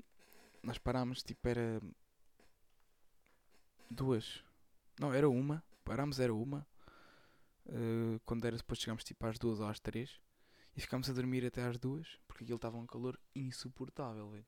nós 0.64 0.78
parámos, 0.78 1.24
tipo, 1.24 1.48
era 1.48 1.82
duas. 3.90 4.44
Não, 5.00 5.14
era 5.14 5.30
uma. 5.30 5.64
Parámos, 5.84 6.20
era 6.20 6.34
uma. 6.34 6.66
Uh, 7.66 8.20
quando 8.26 8.46
era 8.46 8.56
depois 8.56 8.80
chegámos 8.80 9.04
tipo 9.04 9.26
às 9.26 9.38
duas 9.38 9.60
ou 9.60 9.68
às 9.68 9.80
três. 9.80 10.20
E 10.76 10.82
ficámos 10.82 11.10
a 11.10 11.14
dormir 11.14 11.46
até 11.46 11.64
às 11.64 11.78
duas, 11.78 12.20
porque 12.28 12.44
aquilo 12.44 12.58
estava 12.58 12.78
um 12.78 12.86
calor 12.86 13.20
insuportável, 13.34 14.30
velho. 14.30 14.46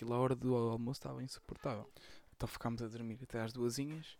Aquilo 0.00 0.14
à 0.14 0.18
hora 0.18 0.34
do 0.34 0.54
almoço 0.54 0.98
estava 0.98 1.22
insuportável. 1.22 1.86
Então 2.34 2.48
ficámos 2.48 2.80
a 2.80 2.88
dormir 2.88 3.18
até 3.22 3.38
às 3.38 3.52
duasinhas 3.52 4.16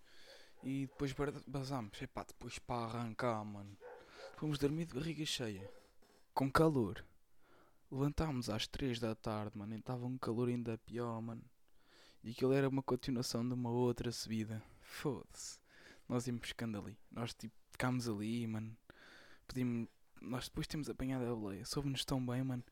e 0.63 0.87
depois 0.87 1.15
basámos. 1.47 2.03
Epá, 2.03 2.23
depois 2.23 2.59
para 2.59 2.85
arrancar, 2.85 3.43
mano. 3.43 3.75
Fomos 4.37 4.59
dormir 4.59 4.85
de 4.85 4.93
barriga 4.93 5.25
cheia, 5.25 5.73
com 6.35 6.53
calor. 6.53 7.03
Levantámos 7.91 8.51
às 8.51 8.67
três 8.67 9.01
da 9.01 9.15
tarde, 9.15 9.57
mano, 9.57 9.75
e 9.75 9.79
estava 9.79 10.05
um 10.05 10.19
calor 10.19 10.51
ainda 10.51 10.77
pior, 10.77 11.19
mano. 11.23 11.43
E 12.23 12.33
aquilo 12.33 12.53
era 12.53 12.69
uma 12.69 12.83
continuação 12.83 13.43
de 13.49 13.55
uma 13.55 13.71
outra 13.71 14.13
subida. 14.13 14.63
Foda-se. 14.83 15.59
Nós 16.07 16.27
íamos 16.27 16.43
pescando 16.43 16.77
ali. 16.77 16.99
Nós 17.11 17.33
tipo, 17.33 17.55
ficámos 17.71 18.07
ali, 18.07 18.47
mano. 18.47 18.77
Pedimos 19.49 19.89
nós 20.21 20.45
depois 20.45 20.67
temos 20.67 20.91
apanhado 20.91 21.25
a 21.25 21.35
boleia. 21.35 21.65
Soube-nos 21.65 22.05
tão 22.05 22.25
bem, 22.25 22.45
mano. 22.45 22.65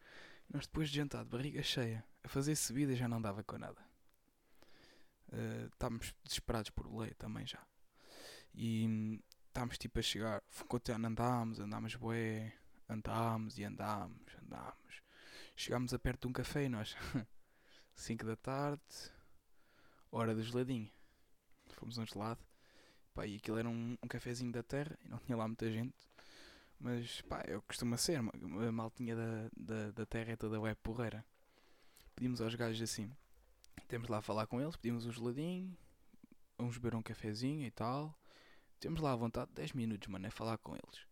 Nós 0.53 0.67
depois 0.67 0.91
de 0.91 0.97
jantar 0.97 1.25
de 1.25 1.31
barriga 1.31 1.63
cheia, 1.63 2.05
a 2.23 2.29
fazer 2.29 2.57
subida 2.57 2.95
já 2.95 3.09
não 3.09 3.21
dava 3.21 3.43
com 3.43 3.59
nada. 3.59 3.81
Uh, 5.29 5.67
estávamos 5.67 6.15
desesperados 6.25 6.71
por 6.71 6.89
boleia 6.89 7.15
também 7.17 7.47
já. 7.47 7.63
E 8.55 9.21
estávamos 9.47 9.79
tipo 9.79 9.99
a 9.99 10.03
chegar. 10.03 10.43
Continuando, 10.67 11.09
andámos, 11.09 11.61
andámos 11.61 11.95
bué. 11.95 12.53
Andámos 12.89 13.59
e 13.59 13.65
andámos, 13.65 14.35
andámos. 14.43 15.03
Chegámos 15.55 15.93
a 15.93 15.99
perto 15.99 16.23
de 16.23 16.29
um 16.29 16.33
café 16.33 16.65
e 16.65 16.69
nós. 16.69 16.97
5 17.95 18.25
da 18.25 18.37
tarde, 18.37 18.83
hora 20.11 20.35
do 20.35 20.43
geladinho. 20.43 20.91
Fomos 21.73 21.99
a 21.99 22.03
um 22.03 22.07
gelado. 22.07 22.41
Pá, 23.13 23.27
e 23.27 23.37
aquilo 23.37 23.59
era 23.59 23.69
um, 23.69 23.99
um 24.03 24.09
cafezinho 24.09 24.53
da 24.53 24.63
terra 24.63 24.97
e 25.05 25.09
não 25.09 25.19
tinha 25.19 25.37
lá 25.37 25.47
muita 25.47 25.71
gente. 25.71 25.95
Mas 26.81 27.21
pá, 27.23 27.43
eu 27.47 27.61
costumo 27.63 27.99
ser, 27.99 28.17
a 28.17 28.73
maltinha 28.73 29.17
da, 29.17 29.51
da, 29.57 29.91
da 29.91 30.07
terra 30.07 30.33
é 30.33 30.37
toda 30.37 30.61
web 30.61 30.79
porreira. 30.83 31.25
Pedimos 32.19 32.41
aos 32.41 32.53
gajos 32.57 32.83
assim, 32.83 33.13
temos 33.87 34.09
lá 34.09 34.19
a 34.19 34.21
falar 34.21 34.45
com 34.49 34.61
eles, 34.61 34.75
pedimos 34.75 35.07
um 35.07 35.13
geladinho, 35.13 35.79
vamos 36.59 36.77
beber 36.77 36.97
um 36.97 37.01
cafezinho 37.01 37.65
e 37.65 37.71
tal. 37.71 38.13
Temos 38.81 39.01
lá 39.01 39.13
à 39.13 39.15
vontade 39.15 39.53
10 39.55 39.73
minutos, 39.75 40.09
mano, 40.09 40.27
é 40.27 40.31
falar 40.31 40.59
com 40.59 40.75
eles. 40.75 41.07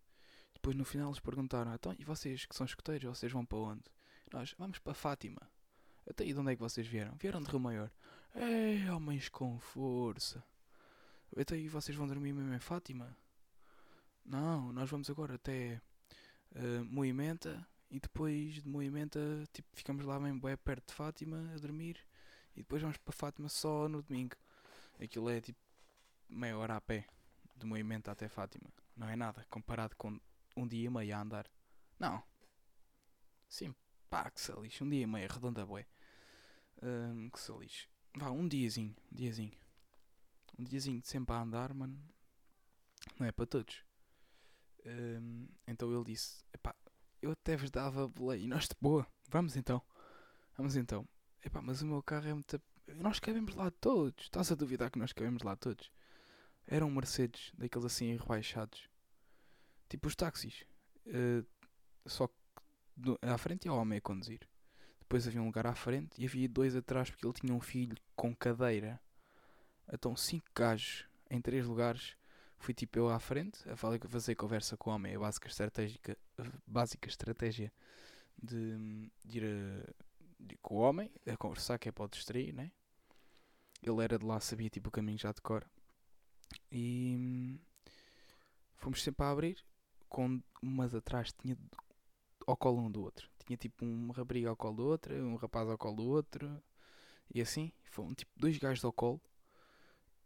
Depois 0.53 0.75
no 0.75 0.85
final 0.85 1.11
eles 1.11 1.21
perguntaram, 1.21 1.73
então 1.73 1.95
e 1.97 2.03
vocês 2.03 2.45
que 2.45 2.57
são 2.57 2.67
escuteiros, 2.67 3.05
vocês 3.05 3.31
vão 3.31 3.47
para 3.47 3.57
onde? 3.57 3.85
Nós, 4.33 4.53
vamos 4.59 4.81
para 4.81 4.95
Fátima. 4.95 5.41
Até 6.11 6.25
aí 6.25 6.33
de 6.33 6.41
onde 6.41 6.51
é 6.51 6.57
que 6.57 6.61
vocês 6.61 6.85
vieram? 6.85 7.15
Vieram 7.15 7.41
de 7.41 7.49
Rio 7.49 7.61
Maior. 7.61 7.89
Ei, 8.35 8.91
homens 8.91 9.29
com 9.29 9.61
força. 9.61 10.43
Até 11.37 11.55
aí 11.55 11.69
vocês 11.69 11.97
vão 11.97 12.09
dormir 12.09 12.33
mesmo 12.33 12.53
em 12.53 12.59
Fátima? 12.59 13.17
Não, 14.25 14.73
nós 14.73 14.91
vamos 14.91 15.09
agora 15.09 15.37
até 15.37 15.81
uh, 16.51 16.85
Moimenta 16.85 17.65
e 17.97 18.01
depois 18.01 18.63
de 18.63 18.69
Moimenta 18.69 19.19
tipo, 19.55 19.69
ficamos 19.73 20.05
lá 20.05 20.21
bem, 20.21 20.39
bem 20.39 20.55
perto 20.59 20.89
de 20.89 20.93
Fátima 20.93 21.51
a 21.55 21.59
dormir 21.59 21.99
e 22.55 22.59
depois 22.59 22.83
vamos 22.83 22.99
para 22.99 23.13
Fátima 23.15 23.49
só 23.49 23.89
no 23.89 24.03
domingo. 24.03 24.37
Aquilo 25.03 25.31
é 25.31 25.41
tipo 25.41 25.59
meia 26.29 26.59
hora 26.59 26.77
a 26.77 26.81
pé 26.81 27.07
de 27.57 27.65
Moimenta 27.65 28.13
até 28.13 28.29
Fátima. 28.29 28.69
Não 28.95 29.09
é 29.09 29.17
nada 29.17 29.47
comparado 29.49 29.97
com 29.97 30.21
um 30.55 30.69
dia 30.69 30.85
e 30.85 30.91
meio 30.91 31.17
a 31.17 31.23
andar. 31.23 31.51
Não. 31.99 32.23
Sim, 33.49 33.75
pá, 34.11 34.31
que 34.31 34.43
se 34.43 34.53
lixe. 34.53 34.85
Um 34.85 34.91
dia 34.91 35.03
e 35.03 35.07
meio, 35.07 35.33
redonda 35.33 35.65
bué. 35.65 35.87
Um, 36.83 37.31
que 37.31 37.41
se 37.41 37.53
lixe. 37.53 37.89
Vá, 38.15 38.31
um 38.31 38.47
diazinho, 38.47 38.95
um 39.11 39.15
diazinho. 39.15 39.57
Um 40.59 40.65
diazinho 40.65 41.01
sempre 41.03 41.35
a 41.35 41.41
andar, 41.41 41.73
mano. 41.73 41.99
Não 43.19 43.27
é 43.27 43.33
para 43.33 43.47
todos. 43.47 43.83
Um, 44.85 45.49
então 45.67 45.91
ele 45.95 46.05
disse: 46.05 46.45
eu 47.27 47.33
até 47.33 47.57
vos 47.57 47.71
dava 47.71 48.09
boleia. 48.09 48.41
E 48.41 48.47
nós 48.47 48.69
de 48.69 48.75
boa, 48.81 49.07
vamos 49.29 49.57
então. 49.57 49.83
Vamos 50.57 50.77
então. 50.77 51.07
Epá, 51.45 51.61
mas 51.61 51.83
o 51.83 51.87
meu 51.87 52.03
carro 52.03 52.29
é 52.29 52.33
muito. 52.33 52.61
Nós 52.95 53.19
cabemos 53.19 53.55
lá 53.55 53.71
todos. 53.71 54.25
Estás 54.25 54.53
a 54.53 54.55
duvidar 54.55 54.91
que 54.91 54.99
nós 54.99 55.13
cabemos 55.13 55.43
lá 55.43 55.57
todos? 55.57 55.91
Eram 56.67 56.91
Mercedes, 56.91 57.53
daqueles 57.57 57.85
assim 57.85 58.17
rebaixados. 58.17 58.89
Tipo 59.89 60.09
os 60.09 60.17
táxis. 60.17 60.65
Uh, 61.07 61.47
só 62.07 62.29
que 62.29 62.35
do, 62.97 63.19
à 63.23 63.37
frente 63.37 63.67
ia 63.67 63.73
o 63.73 63.77
homem 63.77 63.99
a 63.99 64.01
conduzir. 64.01 64.41
Depois 65.01 65.27
havia 65.27 65.43
um 65.43 65.47
lugar 65.47 65.67
à 65.67 65.75
frente 65.75 66.21
e 66.21 66.27
havia 66.27 66.49
dois 66.49 66.75
atrás 66.75 67.11
porque 67.11 67.27
ele 67.27 67.35
tinha 67.35 67.55
um 67.55 67.61
filho 67.61 67.97
com 68.15 68.35
cadeira. 68.35 69.01
Então 69.93 70.17
cinco 70.17 70.47
gajos 70.55 71.07
em 71.31 71.41
três 71.41 71.67
lugares 71.67 72.17
fui 72.59 72.75
tipo 72.75 72.99
eu 72.99 73.09
à 73.09 73.21
frente 73.21 73.69
a 73.69 73.77
fazer 73.77 74.35
conversa 74.35 74.77
com 74.77 74.91
o 74.91 74.95
homem, 74.95 75.15
a 75.15 75.19
básica, 75.19 75.49
estratégica, 75.49 76.17
básica 76.67 77.09
estratégia 77.09 77.73
de, 78.37 79.11
de 79.25 79.39
ir 79.39 79.45
a, 79.45 79.95
de, 80.39 80.57
com 80.59 80.77
o 80.77 80.79
homem 80.79 81.11
a 81.27 81.37
conversar, 81.37 81.79
que 81.79 81.89
é 81.89 81.93
para 81.93 82.05
o 82.05 82.09
distrair, 82.09 82.53
né? 82.53 82.73
Ele 83.83 84.03
era 84.03 84.19
de 84.19 84.25
lá, 84.25 84.41
sabia 84.41 84.71
tipo 84.71 84.89
o 84.89 84.93
caminho 84.93 85.19
já 85.19 85.33
de 85.33 85.41
cor. 85.41 85.65
E 86.71 87.59
fomos 88.77 89.03
sempre 89.03 89.25
a 89.25 89.31
abrir, 89.31 89.65
com 90.09 90.43
umas 90.63 90.95
atrás 90.95 91.33
tinha 91.33 91.57
ao 92.47 92.57
colo 92.57 92.81
um 92.81 92.91
do 92.91 93.03
outro. 93.03 93.29
Tinha 93.45 93.57
tipo 93.57 93.85
uma 93.85 94.15
rapariga 94.15 94.49
ao 94.49 94.57
colo 94.57 94.77
do 94.77 94.87
outro, 94.87 95.15
um 95.15 95.37
rapaz 95.37 95.69
ao 95.69 95.79
colo 95.79 95.97
do 95.97 96.09
outro, 96.09 96.63
e 97.33 97.41
assim, 97.41 97.73
foram 97.85 98.15
tipo 98.15 98.31
dois 98.37 98.57
gajos 98.59 98.85
ao 98.85 98.93
colo 98.93 99.21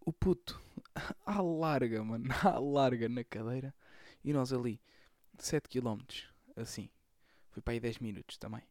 o 0.05 0.13
puto 0.13 0.61
à 1.25 1.41
larga, 1.41 2.03
mano, 2.03 2.29
à 2.43 2.59
larga 2.59 3.09
na 3.09 3.25
cadeira. 3.25 3.75
E 4.25 4.33
nós 4.33 4.53
ali, 4.53 4.81
7 5.45 5.69
km, 5.69 6.01
assim. 6.57 6.91
Foi 7.51 7.63
para 7.63 7.73
aí 7.73 7.81
10 7.81 7.99
minutos 7.99 8.37
também. 8.37 8.63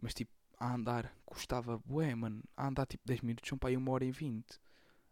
Mas 0.00 0.14
tipo, 0.14 0.32
a 0.58 0.74
andar 0.74 1.12
custava 1.24 1.78
bué, 1.78 2.14
mano. 2.14 2.42
A 2.56 2.68
andar 2.68 2.86
tipo 2.86 3.06
10 3.06 3.20
minutos 3.20 3.48
são 3.48 3.58
para 3.58 3.70
aí 3.70 3.76
1 3.76 3.88
hora 3.88 4.04
e 4.04 4.10
20. 4.10 4.60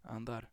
A 0.05 0.17
andar. 0.17 0.51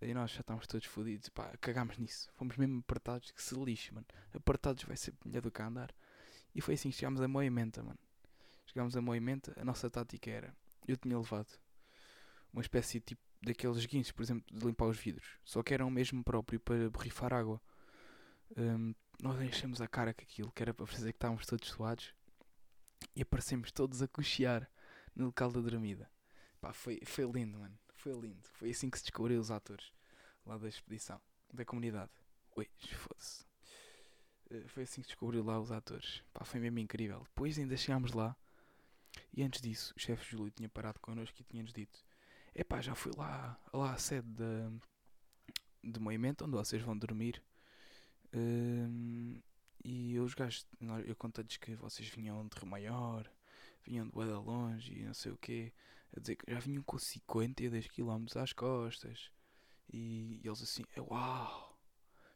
E 0.00 0.12
nós 0.12 0.30
já 0.30 0.40
estávamos 0.40 0.66
todos 0.66 0.86
fodidos. 0.86 1.28
Pá, 1.30 1.56
cagámos 1.60 1.98
nisso. 1.98 2.30
Fomos 2.34 2.56
mesmo 2.56 2.80
apertados 2.80 3.30
que 3.30 3.42
se 3.42 3.54
lixe, 3.54 3.92
mano. 3.92 4.06
Apertados 4.34 4.84
vai 4.84 4.96
ser 4.96 5.14
melhor 5.24 5.42
do 5.42 5.50
que 5.50 5.62
a 5.62 5.66
andar. 5.66 5.94
E 6.54 6.60
foi 6.60 6.74
assim, 6.74 6.92
chegámos 6.92 7.20
a 7.20 7.28
Moimenta, 7.28 7.82
mano. 7.82 7.98
Chegámos 8.66 8.96
a 8.96 9.00
Moimenta, 9.00 9.54
a 9.60 9.64
nossa 9.64 9.90
tática 9.90 10.30
era. 10.30 10.54
Eu 10.86 10.96
tinha 10.96 11.18
levado 11.18 11.48
uma 12.52 12.62
espécie 12.62 13.00
tipo 13.00 13.20
daqueles 13.42 13.84
guinchos, 13.86 14.12
por 14.12 14.22
exemplo, 14.22 14.44
de 14.50 14.66
limpar 14.66 14.86
os 14.86 14.98
vidros. 14.98 15.38
Só 15.44 15.62
que 15.62 15.74
eram 15.74 15.90
mesmo 15.90 16.22
próprio 16.24 16.58
para 16.60 16.90
borrifar 16.90 17.32
água. 17.32 17.60
Um, 18.56 18.94
nós 19.20 19.40
enchemos 19.40 19.80
a 19.80 19.88
cara 19.88 20.12
com 20.12 20.22
aquilo, 20.22 20.52
que 20.52 20.62
era 20.62 20.74
para 20.74 20.86
fazer 20.86 21.12
que 21.12 21.16
estávamos 21.16 21.46
todos 21.46 21.68
suados. 21.68 22.14
E 23.14 23.22
aparecemos 23.22 23.72
todos 23.72 24.02
a 24.02 24.08
cochear 24.08 24.70
no 25.14 25.26
local 25.26 25.50
da 25.50 25.60
dormida. 25.60 26.10
Pá, 26.60 26.72
foi, 26.72 27.00
foi 27.04 27.24
lindo, 27.24 27.58
mano. 27.58 27.78
Foi 27.94 28.12
lindo. 28.12 28.42
Foi 28.54 28.70
assim 28.70 28.90
que 28.90 28.98
se 28.98 29.04
descobriu 29.04 29.40
os 29.40 29.50
atores 29.50 29.92
lá 30.44 30.56
da 30.58 30.68
expedição, 30.68 31.20
da 31.52 31.64
comunidade. 31.64 32.10
Ui, 32.56 32.68
foda-se. 32.94 33.44
Uh, 34.50 34.68
foi 34.68 34.84
assim 34.84 35.00
que 35.00 35.08
descobriu 35.08 35.42
lá 35.42 35.58
os 35.58 35.72
atores. 35.72 36.22
Pá, 36.32 36.44
foi 36.44 36.60
mesmo 36.60 36.78
incrível. 36.78 37.20
Depois 37.24 37.58
ainda 37.58 37.76
chegámos 37.76 38.12
lá. 38.12 38.36
E 39.32 39.42
antes 39.42 39.60
disso, 39.60 39.94
o 39.96 40.00
chefe 40.00 40.30
Júlio 40.30 40.50
tinha 40.50 40.68
parado 40.68 41.00
connosco 41.00 41.40
e 41.40 41.44
tinha-nos 41.44 41.72
dito 41.72 42.04
Epá, 42.58 42.80
já 42.80 42.94
fui 42.94 43.12
lá, 43.18 43.60
lá 43.70 43.92
à 43.92 43.98
sede 43.98 44.26
de, 44.28 45.92
de 45.92 46.00
movimento 46.00 46.42
onde 46.42 46.56
vocês 46.56 46.82
vão 46.82 46.96
dormir. 46.96 47.42
Um, 48.34 49.40
e 49.84 50.18
os 50.18 50.34
gajos, 50.34 50.66
eu 51.06 51.14
contei-lhes 51.16 51.56
que 51.56 51.74
vocês 51.76 52.08
vinham 52.08 52.46
de 52.48 52.58
Rio 52.58 52.66
Maior, 52.66 53.30
vinham 53.84 54.06
de 54.06 54.12
bué 54.12 54.26
da 54.26 54.40
longe 54.40 54.92
e 54.92 55.04
não 55.04 55.14
sei 55.14 55.32
o 55.32 55.38
quê, 55.38 55.72
a 56.16 56.20
dizer 56.20 56.36
que 56.36 56.52
já 56.52 56.58
vinham 56.58 56.82
com 56.82 56.98
52 56.98 57.86
km 57.88 58.26
às 58.36 58.52
costas. 58.52 59.30
E, 59.92 60.40
e 60.42 60.46
eles 60.46 60.62
assim, 60.62 60.84
é 60.94 61.00
uau! 61.00 61.78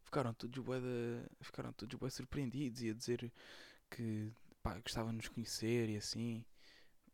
Ficaram 0.05 0.33
todos 0.35 0.63
bué, 0.65 0.81
da, 0.81 1.29
ficaram 1.41 1.73
todos 1.73 1.99
bué 1.99 2.11
surpreendidos 2.11 2.83
e 2.83 2.91
a 2.91 2.95
dizer 2.95 3.33
que 3.91 4.33
pá, 4.63 4.79
gostavam 4.79 5.11
de 5.13 5.19
nos 5.19 5.29
conhecer 5.29 5.89
e 5.89 5.97
assim. 5.97 6.45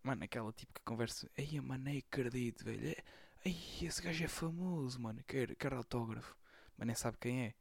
Mano, 0.03 0.25
aquela 0.25 0.53
tipo 0.53 0.73
que 0.73 0.83
conversa, 0.83 1.31
ei, 1.37 1.61
mano, 1.61 1.85
nem 1.85 1.99
acredito, 1.99 2.65
velho. 2.65 2.89
É, 2.89 3.05
ei, 3.45 3.57
esse 3.83 4.03
gajo 4.03 4.25
é 4.25 4.29
famoso, 4.29 5.01
mano, 5.01 5.23
quer, 5.25 5.55
quer 5.57 5.73
autógrafo. 5.73 6.37
Mas 6.77 6.87
nem 6.87 6.95
sabe 6.97 7.17
quem 7.19 7.47
é. 7.47 7.55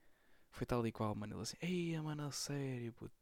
Foi 0.56 0.66
tal 0.66 0.88
e 0.88 0.92
qual, 0.92 1.14
mano. 1.14 1.36
Ele 1.36 1.42
assim, 1.42 1.58
ei, 1.62 2.00
mano, 2.00 2.28
a 2.28 2.32
sério, 2.32 2.94
puto. 2.94 3.14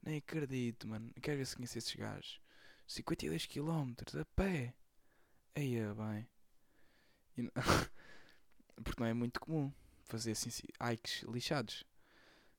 Nem 0.00 0.18
acredito, 0.18 0.86
mano. 0.86 1.12
Quero 1.20 1.38
ver 1.38 1.44
se 1.44 1.56
conhece 1.56 1.76
esses 1.78 1.94
gajos. 1.96 2.40
52 2.86 3.46
km 3.46 3.94
a 4.20 4.24
pé. 4.36 4.74
Eia, 5.56 5.92
bem. 5.92 6.28
Não... 7.36 7.50
Porque 8.84 9.00
não 9.02 9.08
é 9.08 9.12
muito 9.12 9.40
comum 9.40 9.72
fazer 10.04 10.30
assim 10.30 10.50
hikes 10.80 11.24
lixados. 11.24 11.82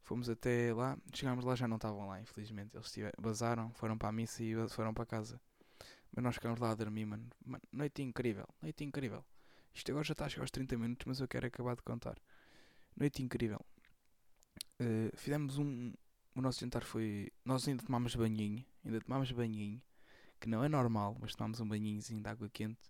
Fomos 0.01 0.29
até 0.29 0.73
lá, 0.73 0.97
chegámos 1.13 1.45
lá 1.45 1.55
já 1.55 1.65
não 1.65 1.77
estavam 1.77 2.05
lá, 2.10 2.19
infelizmente. 2.19 2.75
Eles 2.75 2.91
tiveram, 2.91 3.15
bazaram, 3.21 3.73
foram 3.75 3.97
para 3.97 4.10
a 4.10 4.12
missa 4.12 4.43
e 4.43 4.53
foram 4.67 4.93
para 4.93 5.05
casa. 5.05 5.39
Mas 6.13 6.23
nós 6.25 6.36
ficámos 6.36 6.60
lá 6.60 6.71
a 6.71 6.75
dormir, 6.75 7.05
mano. 7.05 7.25
mano. 7.45 7.63
Noite 7.71 8.01
incrível, 8.01 8.49
noite 8.62 8.84
incrível. 8.84 9.23
Isto 9.73 9.91
agora 9.91 10.03
já 10.03 10.12
está 10.12 10.25
a 10.25 10.29
chegar 10.29 10.43
aos 10.43 10.51
30 10.51 10.77
minutos, 10.77 11.05
mas 11.08 11.21
eu 11.21 11.27
quero 11.27 11.47
acabar 11.47 11.77
de 11.77 11.84
contar. 11.84 12.19
Noite 12.97 13.23
incrível. 13.23 13.65
Uh, 14.79 15.15
fizemos 15.15 15.57
um. 15.57 15.93
O 16.35 16.41
nosso 16.41 16.59
jantar 16.59 16.83
foi. 16.83 17.31
Nós 17.43 17.67
ainda 17.67 17.83
tomámos 17.83 18.15
banhinho. 18.15 18.65
Ainda 18.85 19.01
tomámos 19.01 19.31
banhinho. 19.31 19.81
Que 20.39 20.47
não 20.47 20.63
é 20.63 20.69
normal, 20.69 21.17
mas 21.19 21.35
tomámos 21.35 21.59
um 21.59 21.67
banhinhozinho 21.67 22.21
de 22.21 22.29
água 22.29 22.49
quente. 22.49 22.89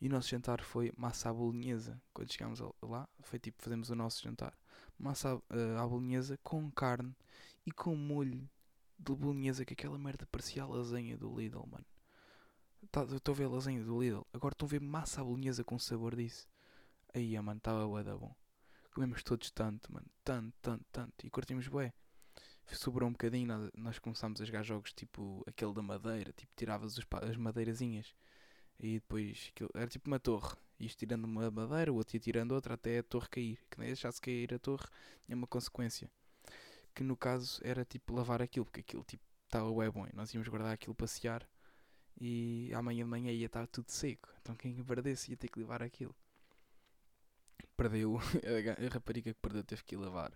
E 0.00 0.06
o 0.06 0.10
nosso 0.10 0.28
jantar 0.28 0.60
foi 0.62 0.92
massa 0.96 1.30
à 1.30 1.32
bolonhesa. 1.32 2.00
Quando 2.12 2.30
chegámos 2.30 2.60
lá, 2.82 3.08
foi 3.22 3.38
tipo, 3.38 3.62
fazemos 3.62 3.88
o 3.88 3.94
nosso 3.94 4.22
jantar. 4.22 4.52
Massa 4.98 5.36
uh, 5.36 5.78
à 5.78 5.86
bolonhesa 5.86 6.38
com 6.42 6.70
carne 6.70 7.14
e 7.64 7.72
com 7.72 7.96
molho 7.96 8.48
de 8.98 9.14
bolonhesa, 9.14 9.64
que 9.64 9.72
aquela 9.72 9.98
merda 9.98 10.26
parecia 10.26 10.62
a 10.62 10.66
lasanha 10.66 11.16
do 11.16 11.34
Lidl, 11.34 11.66
mano. 11.66 11.86
Tá, 12.90 13.02
estou 13.04 13.32
a 13.32 13.36
ver 13.36 13.44
a 13.44 13.48
lasanha 13.48 13.82
do 13.82 14.00
Lidl. 14.00 14.26
Agora 14.32 14.52
estou 14.52 14.66
a 14.66 14.70
ver 14.70 14.80
massa 14.80 15.20
à 15.20 15.24
bolonhesa 15.24 15.64
com 15.64 15.78
sabor 15.78 16.14
disso. 16.14 16.46
Aí, 17.14 17.40
mano, 17.40 17.58
estava 17.58 17.86
bué 17.86 18.02
da 18.02 18.16
bom. 18.16 18.34
Comemos 18.94 19.24
todos 19.24 19.50
tanto, 19.50 19.92
mano. 19.92 20.06
Tanto, 20.22 20.54
tanto, 20.62 20.84
tanto. 20.92 21.26
E 21.26 21.30
curtimos 21.30 21.66
bué. 21.66 21.92
Sobrou 22.66 23.08
um 23.08 23.12
bocadinho, 23.12 23.70
nós, 23.76 23.98
começámos 23.98 24.40
a 24.40 24.44
jogar 24.44 24.62
jogos 24.62 24.92
tipo 24.92 25.44
aquele 25.48 25.74
da 25.74 25.82
madeira. 25.82 26.32
Tipo, 26.32 26.52
tiravas 26.56 26.96
as 27.22 27.36
madeirazinhas 27.36 28.14
e 28.78 28.94
depois 28.94 29.50
aquilo, 29.50 29.70
era 29.74 29.88
tipo 29.88 30.08
uma 30.08 30.20
torre. 30.20 30.56
Isto 30.78 31.00
tirando 31.00 31.24
uma 31.24 31.50
madeira, 31.50 31.92
o 31.92 31.96
outro 31.96 32.16
ia 32.16 32.20
tirando 32.20 32.52
outra 32.52 32.74
até 32.74 32.98
a 32.98 33.02
torre 33.02 33.28
cair. 33.28 33.58
Que 33.68 33.78
nem 33.78 33.88
deixasse 33.88 34.20
cair 34.20 34.54
a 34.54 34.58
torre, 34.60 34.86
tinha 35.26 35.36
uma 35.36 35.46
consequência. 35.46 36.08
Que 36.94 37.02
no 37.02 37.16
caso 37.16 37.60
era 37.64 37.84
tipo 37.84 38.14
lavar 38.14 38.40
aquilo, 38.40 38.64
porque 38.64 38.80
aquilo 38.80 39.02
tipo 39.04 39.24
estava 39.44 39.72
bem 39.74 39.90
bom. 39.90 40.06
E 40.06 40.14
nós 40.14 40.32
íamos 40.32 40.48
guardar 40.48 40.72
aquilo 40.72 40.94
passear 40.94 41.46
e 42.20 42.70
amanhã 42.74 43.04
de 43.04 43.10
manhã 43.10 43.32
ia 43.32 43.46
estar 43.46 43.66
tudo 43.66 43.90
seco. 43.90 44.28
Então 44.40 44.54
quem 44.54 44.82
perdesse 44.84 45.32
ia 45.32 45.36
ter 45.36 45.48
que 45.48 45.58
levar 45.58 45.82
aquilo. 45.82 46.14
Perdeu, 47.76 48.18
a 48.18 48.94
rapariga 48.94 49.32
que 49.32 49.40
perdeu 49.40 49.64
teve 49.64 49.82
que 49.84 49.94
ir 49.94 49.98
lavar. 49.98 50.32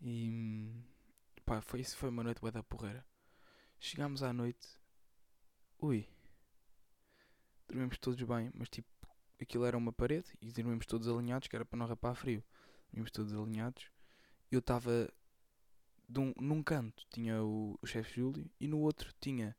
E 0.00 0.70
pá, 1.44 1.60
foi, 1.60 1.80
isso 1.80 1.96
foi 1.96 2.08
uma 2.10 2.22
noite 2.22 2.40
bué 2.40 2.50
da 2.50 2.62
porreira. 2.62 3.04
Chegámos 3.80 4.22
à 4.22 4.32
noite. 4.32 4.80
Ui, 5.80 6.08
dormimos 7.66 7.98
todos 7.98 8.22
bem, 8.22 8.50
mas 8.54 8.68
tipo, 8.68 8.88
aquilo 9.40 9.64
era 9.64 9.76
uma 9.76 9.92
parede 9.92 10.28
e 10.40 10.52
dormimos 10.52 10.86
todos 10.86 11.08
alinhados, 11.08 11.48
que 11.48 11.56
era 11.56 11.64
para 11.64 11.78
não 11.78 11.86
rapar 11.86 12.14
frio. 12.14 12.44
Dormimos 12.90 13.10
todos 13.10 13.32
alinhados. 13.32 13.90
Eu 14.50 14.60
estava 14.60 15.08
um, 16.20 16.34
num 16.40 16.62
canto 16.62 17.06
tinha 17.10 17.42
o, 17.42 17.78
o 17.80 17.86
chefe 17.86 18.20
Júlio 18.20 18.50
e 18.60 18.68
no 18.68 18.80
outro 18.80 19.12
tinha 19.20 19.56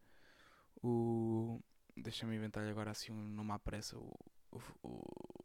o. 0.82 1.60
Deixa-me 1.96 2.36
inventar 2.36 2.68
agora 2.68 2.92
assim, 2.92 3.12
não 3.12 3.44
me 3.44 3.52
aparece 3.52 3.96
o, 3.96 4.14
o, 4.52 4.60
o, 4.84 5.43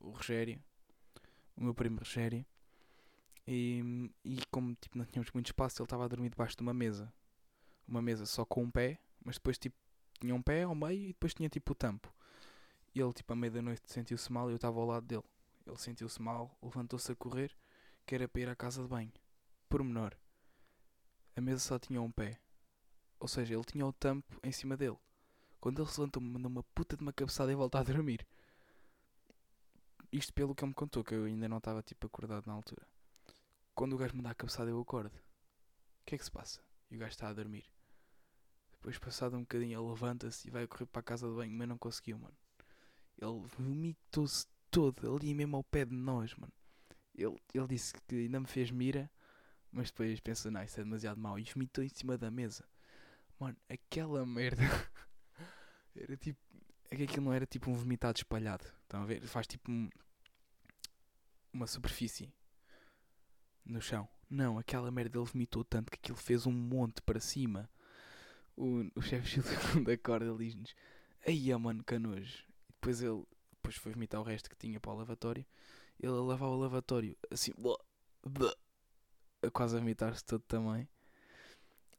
o 0.00 0.10
Rogério, 0.10 0.62
o 1.56 1.64
meu 1.64 1.74
primo 1.74 1.98
Rogério. 1.98 2.44
E, 3.46 4.10
e 4.24 4.38
como 4.50 4.74
tipo, 4.74 4.98
não 4.98 5.04
tínhamos 5.06 5.30
muito 5.32 5.46
espaço, 5.46 5.80
ele 5.80 5.86
estava 5.86 6.04
a 6.04 6.08
dormir 6.08 6.30
debaixo 6.30 6.56
de 6.56 6.62
uma 6.62 6.74
mesa. 6.74 7.12
Uma 7.86 8.02
mesa 8.02 8.26
só 8.26 8.44
com 8.44 8.64
um 8.64 8.70
pé, 8.70 8.98
mas 9.24 9.36
depois 9.36 9.58
tipo 9.58 9.76
tinha 10.20 10.34
um 10.34 10.42
pé 10.42 10.64
ao 10.64 10.74
meio 10.74 11.04
e 11.04 11.06
depois 11.08 11.32
tinha 11.32 11.48
tipo 11.48 11.72
o 11.72 11.74
tampo. 11.74 12.12
E 12.94 13.00
ele, 13.00 13.12
tipo, 13.12 13.32
à 13.32 13.36
meia 13.36 13.50
da 13.50 13.62
noite 13.62 13.82
sentiu-se 13.86 14.32
mal 14.32 14.48
e 14.48 14.52
eu 14.52 14.56
estava 14.56 14.78
ao 14.80 14.86
lado 14.86 15.06
dele. 15.06 15.22
Ele 15.66 15.76
sentiu-se 15.76 16.20
mal, 16.20 16.56
levantou-se 16.62 17.10
a 17.12 17.14
correr, 17.14 17.54
que 18.06 18.14
era 18.14 18.26
para 18.26 18.42
ir 18.42 18.48
à 18.48 18.56
casa 18.56 18.82
de 18.82 18.88
banho. 18.88 19.12
Por 19.68 19.82
menor, 19.84 20.18
a 21.36 21.40
mesa 21.40 21.60
só 21.60 21.78
tinha 21.78 22.00
um 22.00 22.10
pé. 22.10 22.40
Ou 23.20 23.28
seja, 23.28 23.54
ele 23.54 23.64
tinha 23.64 23.86
o 23.86 23.92
tampo 23.92 24.40
em 24.42 24.50
cima 24.50 24.76
dele. 24.76 24.96
Quando 25.60 25.82
ele 25.82 25.90
se 25.90 26.00
levantou, 26.00 26.22
me 26.22 26.30
mandou 26.30 26.50
uma 26.50 26.62
puta 26.62 26.96
de 26.96 27.02
uma 27.02 27.12
cabeçada 27.12 27.52
e 27.52 27.54
voltou 27.54 27.80
a 27.80 27.84
dormir. 27.84 28.26
Isto 30.10 30.32
pelo 30.32 30.54
que 30.54 30.64
ele 30.64 30.70
me 30.70 30.74
contou, 30.74 31.04
que 31.04 31.14
eu 31.14 31.24
ainda 31.24 31.48
não 31.48 31.58
estava 31.58 31.82
tipo 31.82 32.06
acordado 32.06 32.46
na 32.46 32.54
altura. 32.54 32.86
Quando 33.74 33.92
o 33.92 33.98
gajo 33.98 34.16
me 34.16 34.22
dá 34.22 34.30
a 34.30 34.34
cabeçada, 34.34 34.70
eu 34.70 34.80
acordo. 34.80 35.14
O 35.14 36.04
que 36.06 36.14
é 36.14 36.18
que 36.18 36.24
se 36.24 36.30
passa? 36.30 36.60
E 36.90 36.96
o 36.96 36.98
gajo 36.98 37.10
está 37.10 37.28
a 37.28 37.34
dormir. 37.34 37.64
Depois, 38.72 38.98
passado 38.98 39.36
um 39.36 39.40
bocadinho, 39.40 39.78
ele 39.78 39.88
levanta-se 39.88 40.48
e 40.48 40.50
vai 40.50 40.66
correr 40.66 40.86
para 40.86 41.00
a 41.00 41.02
casa 41.02 41.28
de 41.28 41.34
banho, 41.34 41.52
mas 41.52 41.68
não 41.68 41.76
conseguiu, 41.76 42.18
mano. 42.18 42.36
Ele 43.20 43.46
vomitou-se 43.56 44.46
todo, 44.70 45.14
ali 45.14 45.34
mesmo 45.34 45.56
ao 45.56 45.64
pé 45.64 45.84
de 45.84 45.94
nós, 45.94 46.34
mano. 46.36 46.52
Ele, 47.14 47.36
ele 47.52 47.66
disse 47.66 47.92
que 48.06 48.14
ainda 48.14 48.40
me 48.40 48.46
fez 48.46 48.70
mira, 48.70 49.10
mas 49.70 49.90
depois 49.90 50.20
pensou, 50.20 50.50
não, 50.50 50.62
isso 50.62 50.80
é 50.80 50.84
demasiado 50.84 51.20
mau. 51.20 51.38
E 51.38 51.44
vomitou 51.44 51.84
em 51.84 51.88
cima 51.88 52.16
da 52.16 52.30
mesa. 52.30 52.64
Mano, 53.38 53.56
aquela 53.68 54.24
merda. 54.24 54.62
era 55.94 56.16
tipo. 56.16 56.40
É 56.90 56.96
que 56.96 57.02
aquilo 57.04 57.26
não 57.26 57.32
era 57.32 57.46
tipo 57.46 57.70
um 57.70 57.74
vomitado 57.74 58.18
espalhado. 58.18 58.64
Estão 58.82 59.02
a 59.02 59.06
ver? 59.06 59.20
Faz 59.26 59.46
tipo 59.46 59.70
um, 59.70 59.88
uma 61.52 61.66
superfície 61.66 62.32
no 63.64 63.80
chão. 63.80 64.08
Não, 64.30 64.58
aquela 64.58 64.90
merda 64.90 65.18
ele 65.18 65.26
vomitou 65.26 65.64
tanto 65.64 65.90
que 65.90 65.98
aquilo 65.98 66.16
fez 66.16 66.46
um 66.46 66.52
monte 66.52 67.02
para 67.02 67.20
cima 67.20 67.68
o, 68.58 68.90
o 68.96 69.02
chefe 69.02 69.40
da 69.84 69.96
corda 69.96 70.34
diz-nos: 70.36 70.74
Aí, 71.26 71.54
mano, 71.56 71.84
canojo. 71.84 72.44
E 72.68 72.72
depois 72.72 73.00
ele 73.00 73.24
depois 73.52 73.76
foi 73.76 73.92
vomitar 73.92 74.20
o 74.20 74.24
resto 74.24 74.50
que 74.50 74.56
tinha 74.56 74.80
para 74.80 74.90
o 74.90 74.96
lavatório. 74.96 75.46
Ele 76.00 76.12
lavava 76.12 76.48
o 76.48 76.56
lavatório 76.56 77.16
assim, 77.30 77.52
blá, 77.58 77.76
blá, 78.24 78.54
quase 79.52 79.76
a 79.76 79.80
vomitar-se 79.80 80.24
todo 80.24 80.42
também. 80.42 80.88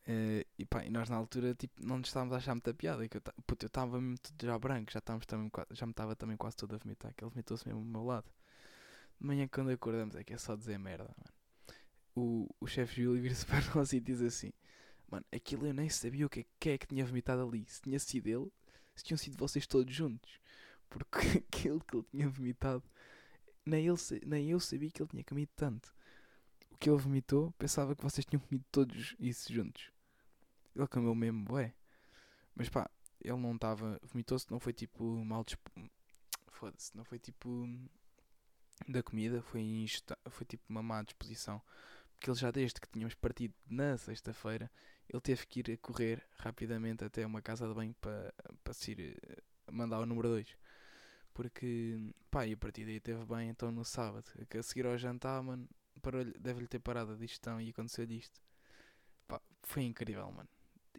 Uh, 0.10 0.43
e 0.58 0.65
pá, 0.65 0.84
nós 0.89 1.08
na 1.08 1.17
altura 1.17 1.54
tipo, 1.54 1.86
não 1.86 2.00
nos 2.00 2.10
estávamos 2.10 2.34
a 2.34 2.38
achar 2.38 2.56
muita 2.56 2.74
piada. 2.74 3.08
Que 3.08 3.17
eu 3.17 3.22
estava 3.62 4.02
mesmo 4.02 4.17
já 4.41 4.58
branco, 4.58 4.91
já, 4.91 4.98
estávamos 4.98 5.28
também, 5.28 5.52
já 5.69 5.86
me 5.86 5.91
estava 5.91 6.15
também 6.15 6.36
quase 6.36 6.58
todo 6.58 6.74
a 6.74 6.78
vomitar. 6.80 7.13
Que 7.13 7.24
ele 7.24 7.30
vomitou-se 7.30 7.67
mesmo 7.67 7.82
ao 7.82 7.86
meu 7.86 8.04
lado. 8.04 8.26
De 9.22 9.28
manhã, 9.28 9.48
quando 9.48 9.69
acordamos, 9.69 10.15
é 10.15 10.24
que 10.24 10.34
é 10.34 10.38
só 10.39 10.56
dizer 10.56 10.80
merda, 10.80 11.04
mano. 11.04 11.34
O, 12.15 12.50
o 12.60 12.65
chefe 12.65 13.04
Júlio 13.04 13.22
vira-se 13.22 13.45
para 13.45 13.62
nós 13.76 13.93
e 13.93 14.00
diz 14.00 14.19
assim: 14.22 14.52
Mano, 15.12 15.26
aquilo 15.32 15.67
eu 15.67 15.74
nem 15.76 15.89
sabia 15.89 16.26
o 16.26 16.30
que, 16.30 16.43
que 16.60 16.69
é 16.72 16.78
que 16.80 16.88
tinha 16.88 17.06
vomitado 17.06 17.43
ali. 17.43 17.63
Se 17.67 17.80
tinha 17.80 18.00
sido 18.00 18.28
ele, 18.28 18.52
se 18.95 19.04
tinham 19.04 19.17
sido 19.17 19.38
vocês 19.38 19.67
todos 19.67 19.93
juntos. 19.93 20.39
Porque 20.89 21.19
aquilo 21.48 21.82
que 21.82 21.95
ele 21.95 22.06
tinha 22.10 22.30
vomitado, 22.30 22.84
nem, 23.63 23.86
ele, 23.86 23.98
nem 24.26 24.50
eu 24.50 24.60
sabia 24.60 24.89
que 24.89 25.04
ele 25.04 25.10
tinha 25.10 25.24
comido 25.24 25.52
tanto. 25.56 25.93
O 26.72 26.78
que 26.80 26.89
ele 26.89 26.98
vomitou, 26.98 27.52
pensava 27.60 27.95
que 27.95 28.02
vocês 28.02 28.26
tinham 28.26 28.41
comido 28.41 28.65
todos 28.72 29.15
isso 29.19 29.54
juntos. 29.54 29.91
Ele 30.75 30.88
comeu 30.88 31.15
mesmo, 31.15 31.53
ué. 31.53 31.73
Mas 32.55 32.69
pá, 32.69 32.89
ele 33.21 33.38
não 33.38 33.55
estava. 33.55 33.99
Vomitou-se, 34.03 34.49
não 34.51 34.60
foi 34.60 34.73
tipo 34.73 35.03
mal. 35.25 35.45
Foda-se, 36.51 36.95
não 36.95 37.03
foi 37.03 37.19
tipo. 37.19 37.67
Da 38.88 39.03
comida, 39.03 39.41
foi, 39.41 39.86
foi 40.29 40.45
tipo 40.45 40.63
uma 40.69 40.82
má 40.82 41.03
disposição. 41.03 41.62
Porque 42.13 42.29
ele 42.29 42.39
já 42.39 42.51
desde 42.51 42.79
que 42.79 42.88
tínhamos 42.89 43.15
partido 43.15 43.53
na 43.67 43.97
sexta-feira 43.97 44.71
ele 45.10 45.21
teve 45.21 45.45
que 45.47 45.60
ir 45.60 45.71
a 45.71 45.77
correr 45.77 46.23
rapidamente 46.38 47.03
até 47.03 47.25
uma 47.25 47.41
casa 47.41 47.67
de 47.67 47.73
banho 47.73 47.95
para, 47.99 48.34
para 48.63 48.73
se 48.73 48.91
ir 48.91 49.19
eh, 49.23 49.41
mandar 49.71 49.99
o 49.99 50.05
número 50.05 50.29
2. 50.29 50.55
Porque, 51.34 52.13
pá, 52.29 52.45
e 52.45 52.53
a 52.53 52.58
partir 52.58 52.86
daí 52.86 52.99
teve 52.99 53.25
bem, 53.25 53.49
então 53.49 53.71
no 53.71 53.84
sábado, 53.84 54.25
a 54.38 54.63
seguir 54.63 54.86
ao 54.86 54.97
jantar, 54.97 55.41
mano, 55.41 55.67
deve-lhe 56.39 56.67
ter 56.67 56.79
parado 56.79 57.13
a 57.13 57.15
digestão 57.15 57.60
e 57.60 57.69
aconteceu-lhe 57.69 58.17
isto. 58.17 58.39
Pá, 59.27 59.41
foi 59.63 59.84
incrível, 59.84 60.32
mano. 60.32 60.49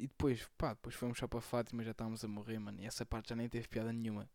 E 0.00 0.06
depois, 0.06 0.48
pá, 0.56 0.70
depois 0.70 0.94
fomos 0.94 1.18
só 1.18 1.28
para 1.28 1.40
Fátima, 1.40 1.84
já 1.84 1.90
estávamos 1.90 2.24
a 2.24 2.28
morrer, 2.28 2.58
mano, 2.58 2.80
e 2.80 2.86
essa 2.86 3.04
parte 3.04 3.28
já 3.30 3.36
nem 3.36 3.48
teve 3.48 3.68
piada 3.68 3.92
nenhuma. 3.92 4.28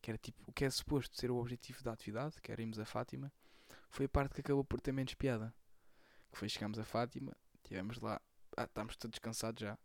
Que 0.00 0.10
era 0.10 0.18
tipo, 0.18 0.42
o 0.46 0.52
que 0.52 0.64
é 0.64 0.70
suposto 0.70 1.16
ser 1.16 1.30
o 1.30 1.36
objetivo 1.36 1.82
da 1.84 1.92
atividade, 1.92 2.40
que 2.42 2.50
era 2.50 2.60
irmos 2.60 2.78
a 2.78 2.84
Fátima, 2.84 3.32
foi 3.88 4.06
a 4.06 4.08
parte 4.08 4.34
que 4.34 4.40
acabou 4.40 4.64
por 4.64 4.80
ter 4.80 4.92
menos 4.92 5.14
piada. 5.14 5.54
Que 6.30 6.38
foi, 6.38 6.48
chegámos 6.48 6.78
a 6.78 6.84
Fátima, 6.84 7.36
estivemos 7.62 8.00
lá 8.00 8.20
ah, 8.56 8.64
estávamos 8.64 8.96
todos 8.96 9.18
cansados 9.18 9.60
já. 9.60 9.78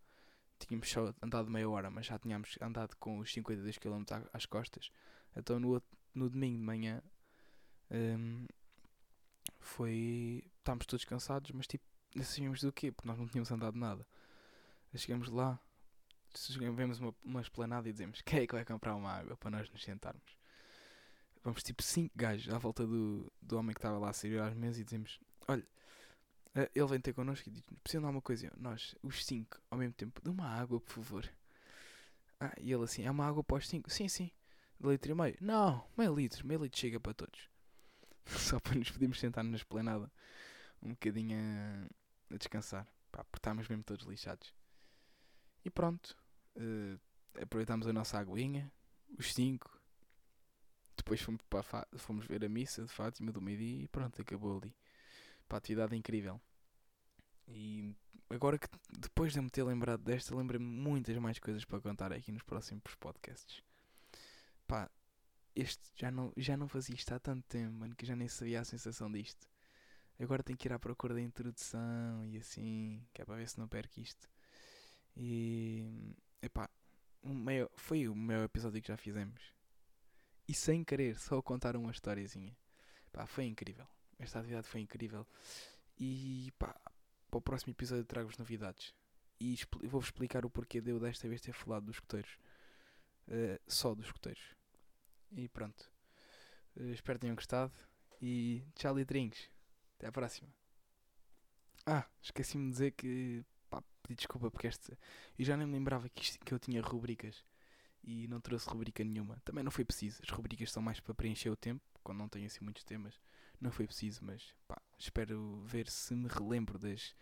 tínhamos 0.60 0.90
só 0.90 1.14
andado 1.22 1.50
meia 1.50 1.70
hora, 1.70 1.90
mas 1.90 2.06
já 2.06 2.18
tínhamos 2.20 2.58
andado 2.62 2.96
com 2.98 3.20
os 3.20 3.32
52 3.32 3.78
km 3.78 4.04
às 4.34 4.46
costas. 4.46 4.92
Então 5.36 5.60
no, 5.60 5.82
no 6.14 6.30
domingo 6.30 6.58
de 6.58 6.64
manhã 6.64 7.02
um, 7.92 8.46
foi. 9.60 10.44
Estávamos 10.58 10.86
todos 10.86 11.06
cansados, 11.06 11.52
mas 11.52 11.68
tipo, 11.68 11.86
não 12.16 12.24
sabíamos 12.24 12.62
do 12.62 12.74
quê, 12.74 12.92
porque 12.92 13.08
nós 13.08 13.18
não 13.18 13.28
tínhamos 13.28 13.52
andado 13.52 13.78
nada. 13.78 14.06
Chegamos 14.98 15.30
lá, 15.30 15.60
vemos 16.76 17.00
uma, 17.00 17.16
uma 17.24 17.42
esplanada 17.42 17.88
e 17.88 17.92
dizemos: 17.92 18.22
Quem 18.22 18.42
é 18.42 18.48
que 18.48 18.54
vai 18.54 18.66
comprar 18.66 18.96
uma 18.96 19.12
água 19.12 19.38
para 19.38 19.52
nós 19.52 19.70
nos 19.70 19.84
sentarmos? 19.84 20.38
Vamos 21.44 21.64
tipo 21.64 21.82
5 21.82 22.14
gajos 22.16 22.54
à 22.54 22.58
volta 22.58 22.86
do, 22.86 23.32
do 23.42 23.58
homem 23.58 23.74
que 23.74 23.80
estava 23.80 23.98
lá 23.98 24.10
a 24.10 24.14
servir 24.14 24.42
às 24.42 24.54
mesas 24.54 24.80
e 24.80 24.84
dizemos: 24.84 25.20
Olha, 25.48 25.66
eh, 26.56 26.72
ele 26.74 26.88
vem 26.88 27.00
ter 27.00 27.14
connosco 27.14 27.48
e 27.48 27.52
diz: 27.52 27.64
Precisa 27.84 28.02
de 28.02 28.06
alguma 28.06 28.22
coisa? 28.22 28.52
Nós, 28.58 28.96
os 29.02 29.26
5, 29.26 29.62
ao 29.70 29.78
mesmo 29.78 29.94
tempo, 29.94 30.22
de 30.22 30.30
uma 30.30 30.48
água, 30.48 30.82
por 30.82 30.92
favor. 30.92 31.30
Ah, 32.40 32.54
e 32.60 32.72
ele 32.72 32.84
assim: 32.84 33.04
É 33.04 33.12
uma 33.12 33.26
água 33.26 33.44
para 33.44 33.58
os 33.58 33.68
5? 33.68 33.90
Sim, 33.90 34.08
sim. 34.08 34.32
De 34.80 34.88
litro 34.88 35.12
e 35.12 35.16
meio? 35.16 35.38
Não, 35.40 35.88
meio 35.98 36.14
litro. 36.14 36.46
Meio 36.46 36.62
litro 36.64 36.80
chega 36.80 37.00
para 37.00 37.14
todos. 37.14 37.50
Só 38.26 38.60
para 38.60 38.76
nos 38.76 38.92
podermos 38.92 39.20
sentar 39.20 39.44
na 39.44 39.56
esplanada 39.56 40.12
um 40.82 40.90
bocadinho 40.90 41.38
a, 41.38 42.34
a 42.36 42.38
descansar. 42.38 42.88
Pá, 43.12 43.24
porque 43.24 43.40
estávamos 43.40 43.68
mesmo 43.68 43.84
todos 43.84 44.06
lixados. 44.06 44.57
E 45.68 45.70
pronto. 45.70 46.16
Uh, 46.56 46.98
aproveitámos 47.42 47.88
a 47.88 47.92
nossa 47.92 48.18
aguinha, 48.18 48.72
os 49.20 49.34
5 49.34 49.70
depois 50.96 51.22
fomos, 51.22 51.42
para 51.50 51.86
fomos 51.98 52.26
ver 52.26 52.44
a 52.46 52.50
missa 52.50 52.84
de 52.84 52.88
Fátima 52.88 53.34
do 53.34 53.42
meio-dia 53.42 53.84
e 53.84 53.88
pronto, 53.90 54.22
acabou 54.22 54.58
ali. 54.58 54.74
Pá, 55.48 55.58
atividade 55.58 55.94
incrível. 55.94 56.40
E 57.50 57.94
agora 58.30 58.58
que 58.58 58.68
depois 58.98 59.34
de 59.34 59.42
me 59.42 59.50
ter 59.50 59.64
lembrado 59.64 60.04
desta, 60.04 60.34
lembrei-me 60.34 60.66
muitas 60.66 61.18
mais 61.18 61.38
coisas 61.38 61.66
para 61.66 61.82
contar 61.82 62.14
aqui 62.14 62.32
nos 62.32 62.44
próximos 62.44 62.96
podcasts. 62.96 63.62
Pá, 64.66 64.90
este 65.54 65.84
já 65.98 66.10
não, 66.10 66.32
já 66.38 66.56
não 66.56 66.70
fazia 66.70 66.96
isto 66.96 67.14
há 67.14 67.20
tanto 67.20 67.46
tempo, 67.48 67.74
mano, 67.74 67.94
que 67.94 68.06
já 68.06 68.16
nem 68.16 68.30
sabia 68.30 68.62
a 68.62 68.66
sensação 68.66 69.12
disto. 69.12 69.46
Agora 70.18 70.42
tenho 70.42 70.58
que 70.58 70.68
ir 70.70 70.72
à 70.72 70.80
procura 70.80 71.14
da 71.14 71.22
introdução 71.22 72.26
e 72.26 72.38
assim, 72.38 73.06
que 73.14 73.22
é 73.22 73.26
para 73.26 73.36
ver 73.36 73.50
se 73.50 73.60
não 73.60 73.68
perco 73.68 74.00
isto. 74.00 74.30
E 75.18 76.16
epá, 76.42 76.70
um 77.24 77.34
meio, 77.34 77.70
foi 77.76 78.08
o 78.08 78.16
maior 78.16 78.44
episódio 78.46 78.82
que 78.82 78.88
já 78.88 78.98
fizemos 78.98 79.58
e 80.48 80.54
sem 80.54 80.84
querer, 80.84 81.20
só 81.20 81.42
contar 81.42 81.76
uma 81.76 81.92
historiazinha. 81.92 82.56
Pá, 83.12 83.26
foi 83.26 83.46
incrível. 83.46 83.86
Esta 84.18 84.40
atividade 84.40 84.68
foi 84.68 84.82
incrível. 84.82 85.28
E 85.98 86.52
pá, 86.58 86.80
para 87.30 87.38
o 87.38 87.42
próximo 87.42 87.72
episódio 87.72 88.06
trago-vos 88.06 88.38
novidades. 88.38 88.94
E 89.40 89.58
vou-vos 89.84 90.08
explicar 90.08 90.46
o 90.46 90.50
porquê 90.50 90.80
de 90.80 90.92
eu 90.92 91.00
desta 91.00 91.28
vez 91.28 91.42
ter 91.42 91.52
falado 91.52 91.86
dos 91.86 91.98
escuteiros. 91.98 92.38
Uh, 93.28 93.60
só 93.68 93.94
dos 93.94 94.06
escuteiros. 94.06 94.56
E 95.32 95.50
pronto. 95.50 95.92
Uh, 96.78 96.92
espero 96.92 97.20
que 97.20 97.22
tenham 97.22 97.36
gostado. 97.36 97.74
E 98.22 98.64
tchau, 98.74 98.96
litrinhos. 98.96 99.50
Até 99.98 100.08
à 100.08 100.12
próxima. 100.12 100.50
Ah, 101.86 102.08
esqueci-me 102.22 102.66
de 102.66 102.72
dizer 102.72 102.92
que. 102.92 103.46
Pá, 104.08 104.14
pedi 104.14 104.16
desculpa 104.16 104.50
porque 104.50 104.68
este. 104.68 104.98
Eu 105.38 105.46
já 105.46 105.58
nem 105.58 105.68
me 105.68 105.74
lembrava 105.74 106.10
que, 106.10 106.24
isto, 106.24 106.40
que 106.44 106.54
eu 106.54 106.60
tinha 106.60 106.82
rubricas 106.82 107.44
e 108.04 108.28
não 108.28 108.40
trouxe 108.40 108.70
rubrica 108.70 109.04
nenhuma. 109.04 109.40
Também 109.44 109.64
não 109.64 109.72
foi 109.72 109.84
preciso. 109.84 110.22
As 110.24 110.30
rubricas 110.30 110.72
são 110.72 110.82
mais 110.82 111.00
para 111.00 111.14
preencher 111.14 111.50
o 111.50 111.56
tempo, 111.56 111.84
quando 112.04 112.20
não 112.20 112.30
tenho 112.30 112.46
assim 112.46 112.64
muitos 112.64 112.84
temas. 112.84 113.20
Não 113.60 113.72
foi 113.72 113.88
preciso, 113.88 114.24
mas 114.24 114.54
pá, 114.68 114.82
espero 114.98 115.64
ver 115.66 115.90
se 115.90 116.16
me 116.16 116.28
relembro 116.28 116.78
das, 116.78 117.16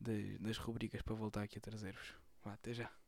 das, 0.00 0.38
das 0.38 0.56
rubricas 0.58 1.02
para 1.02 1.14
voltar 1.14 1.42
aqui 1.42 1.58
a 1.58 1.60
trazer-vos. 1.60 2.14
Até 2.44 2.72
já. 2.72 3.01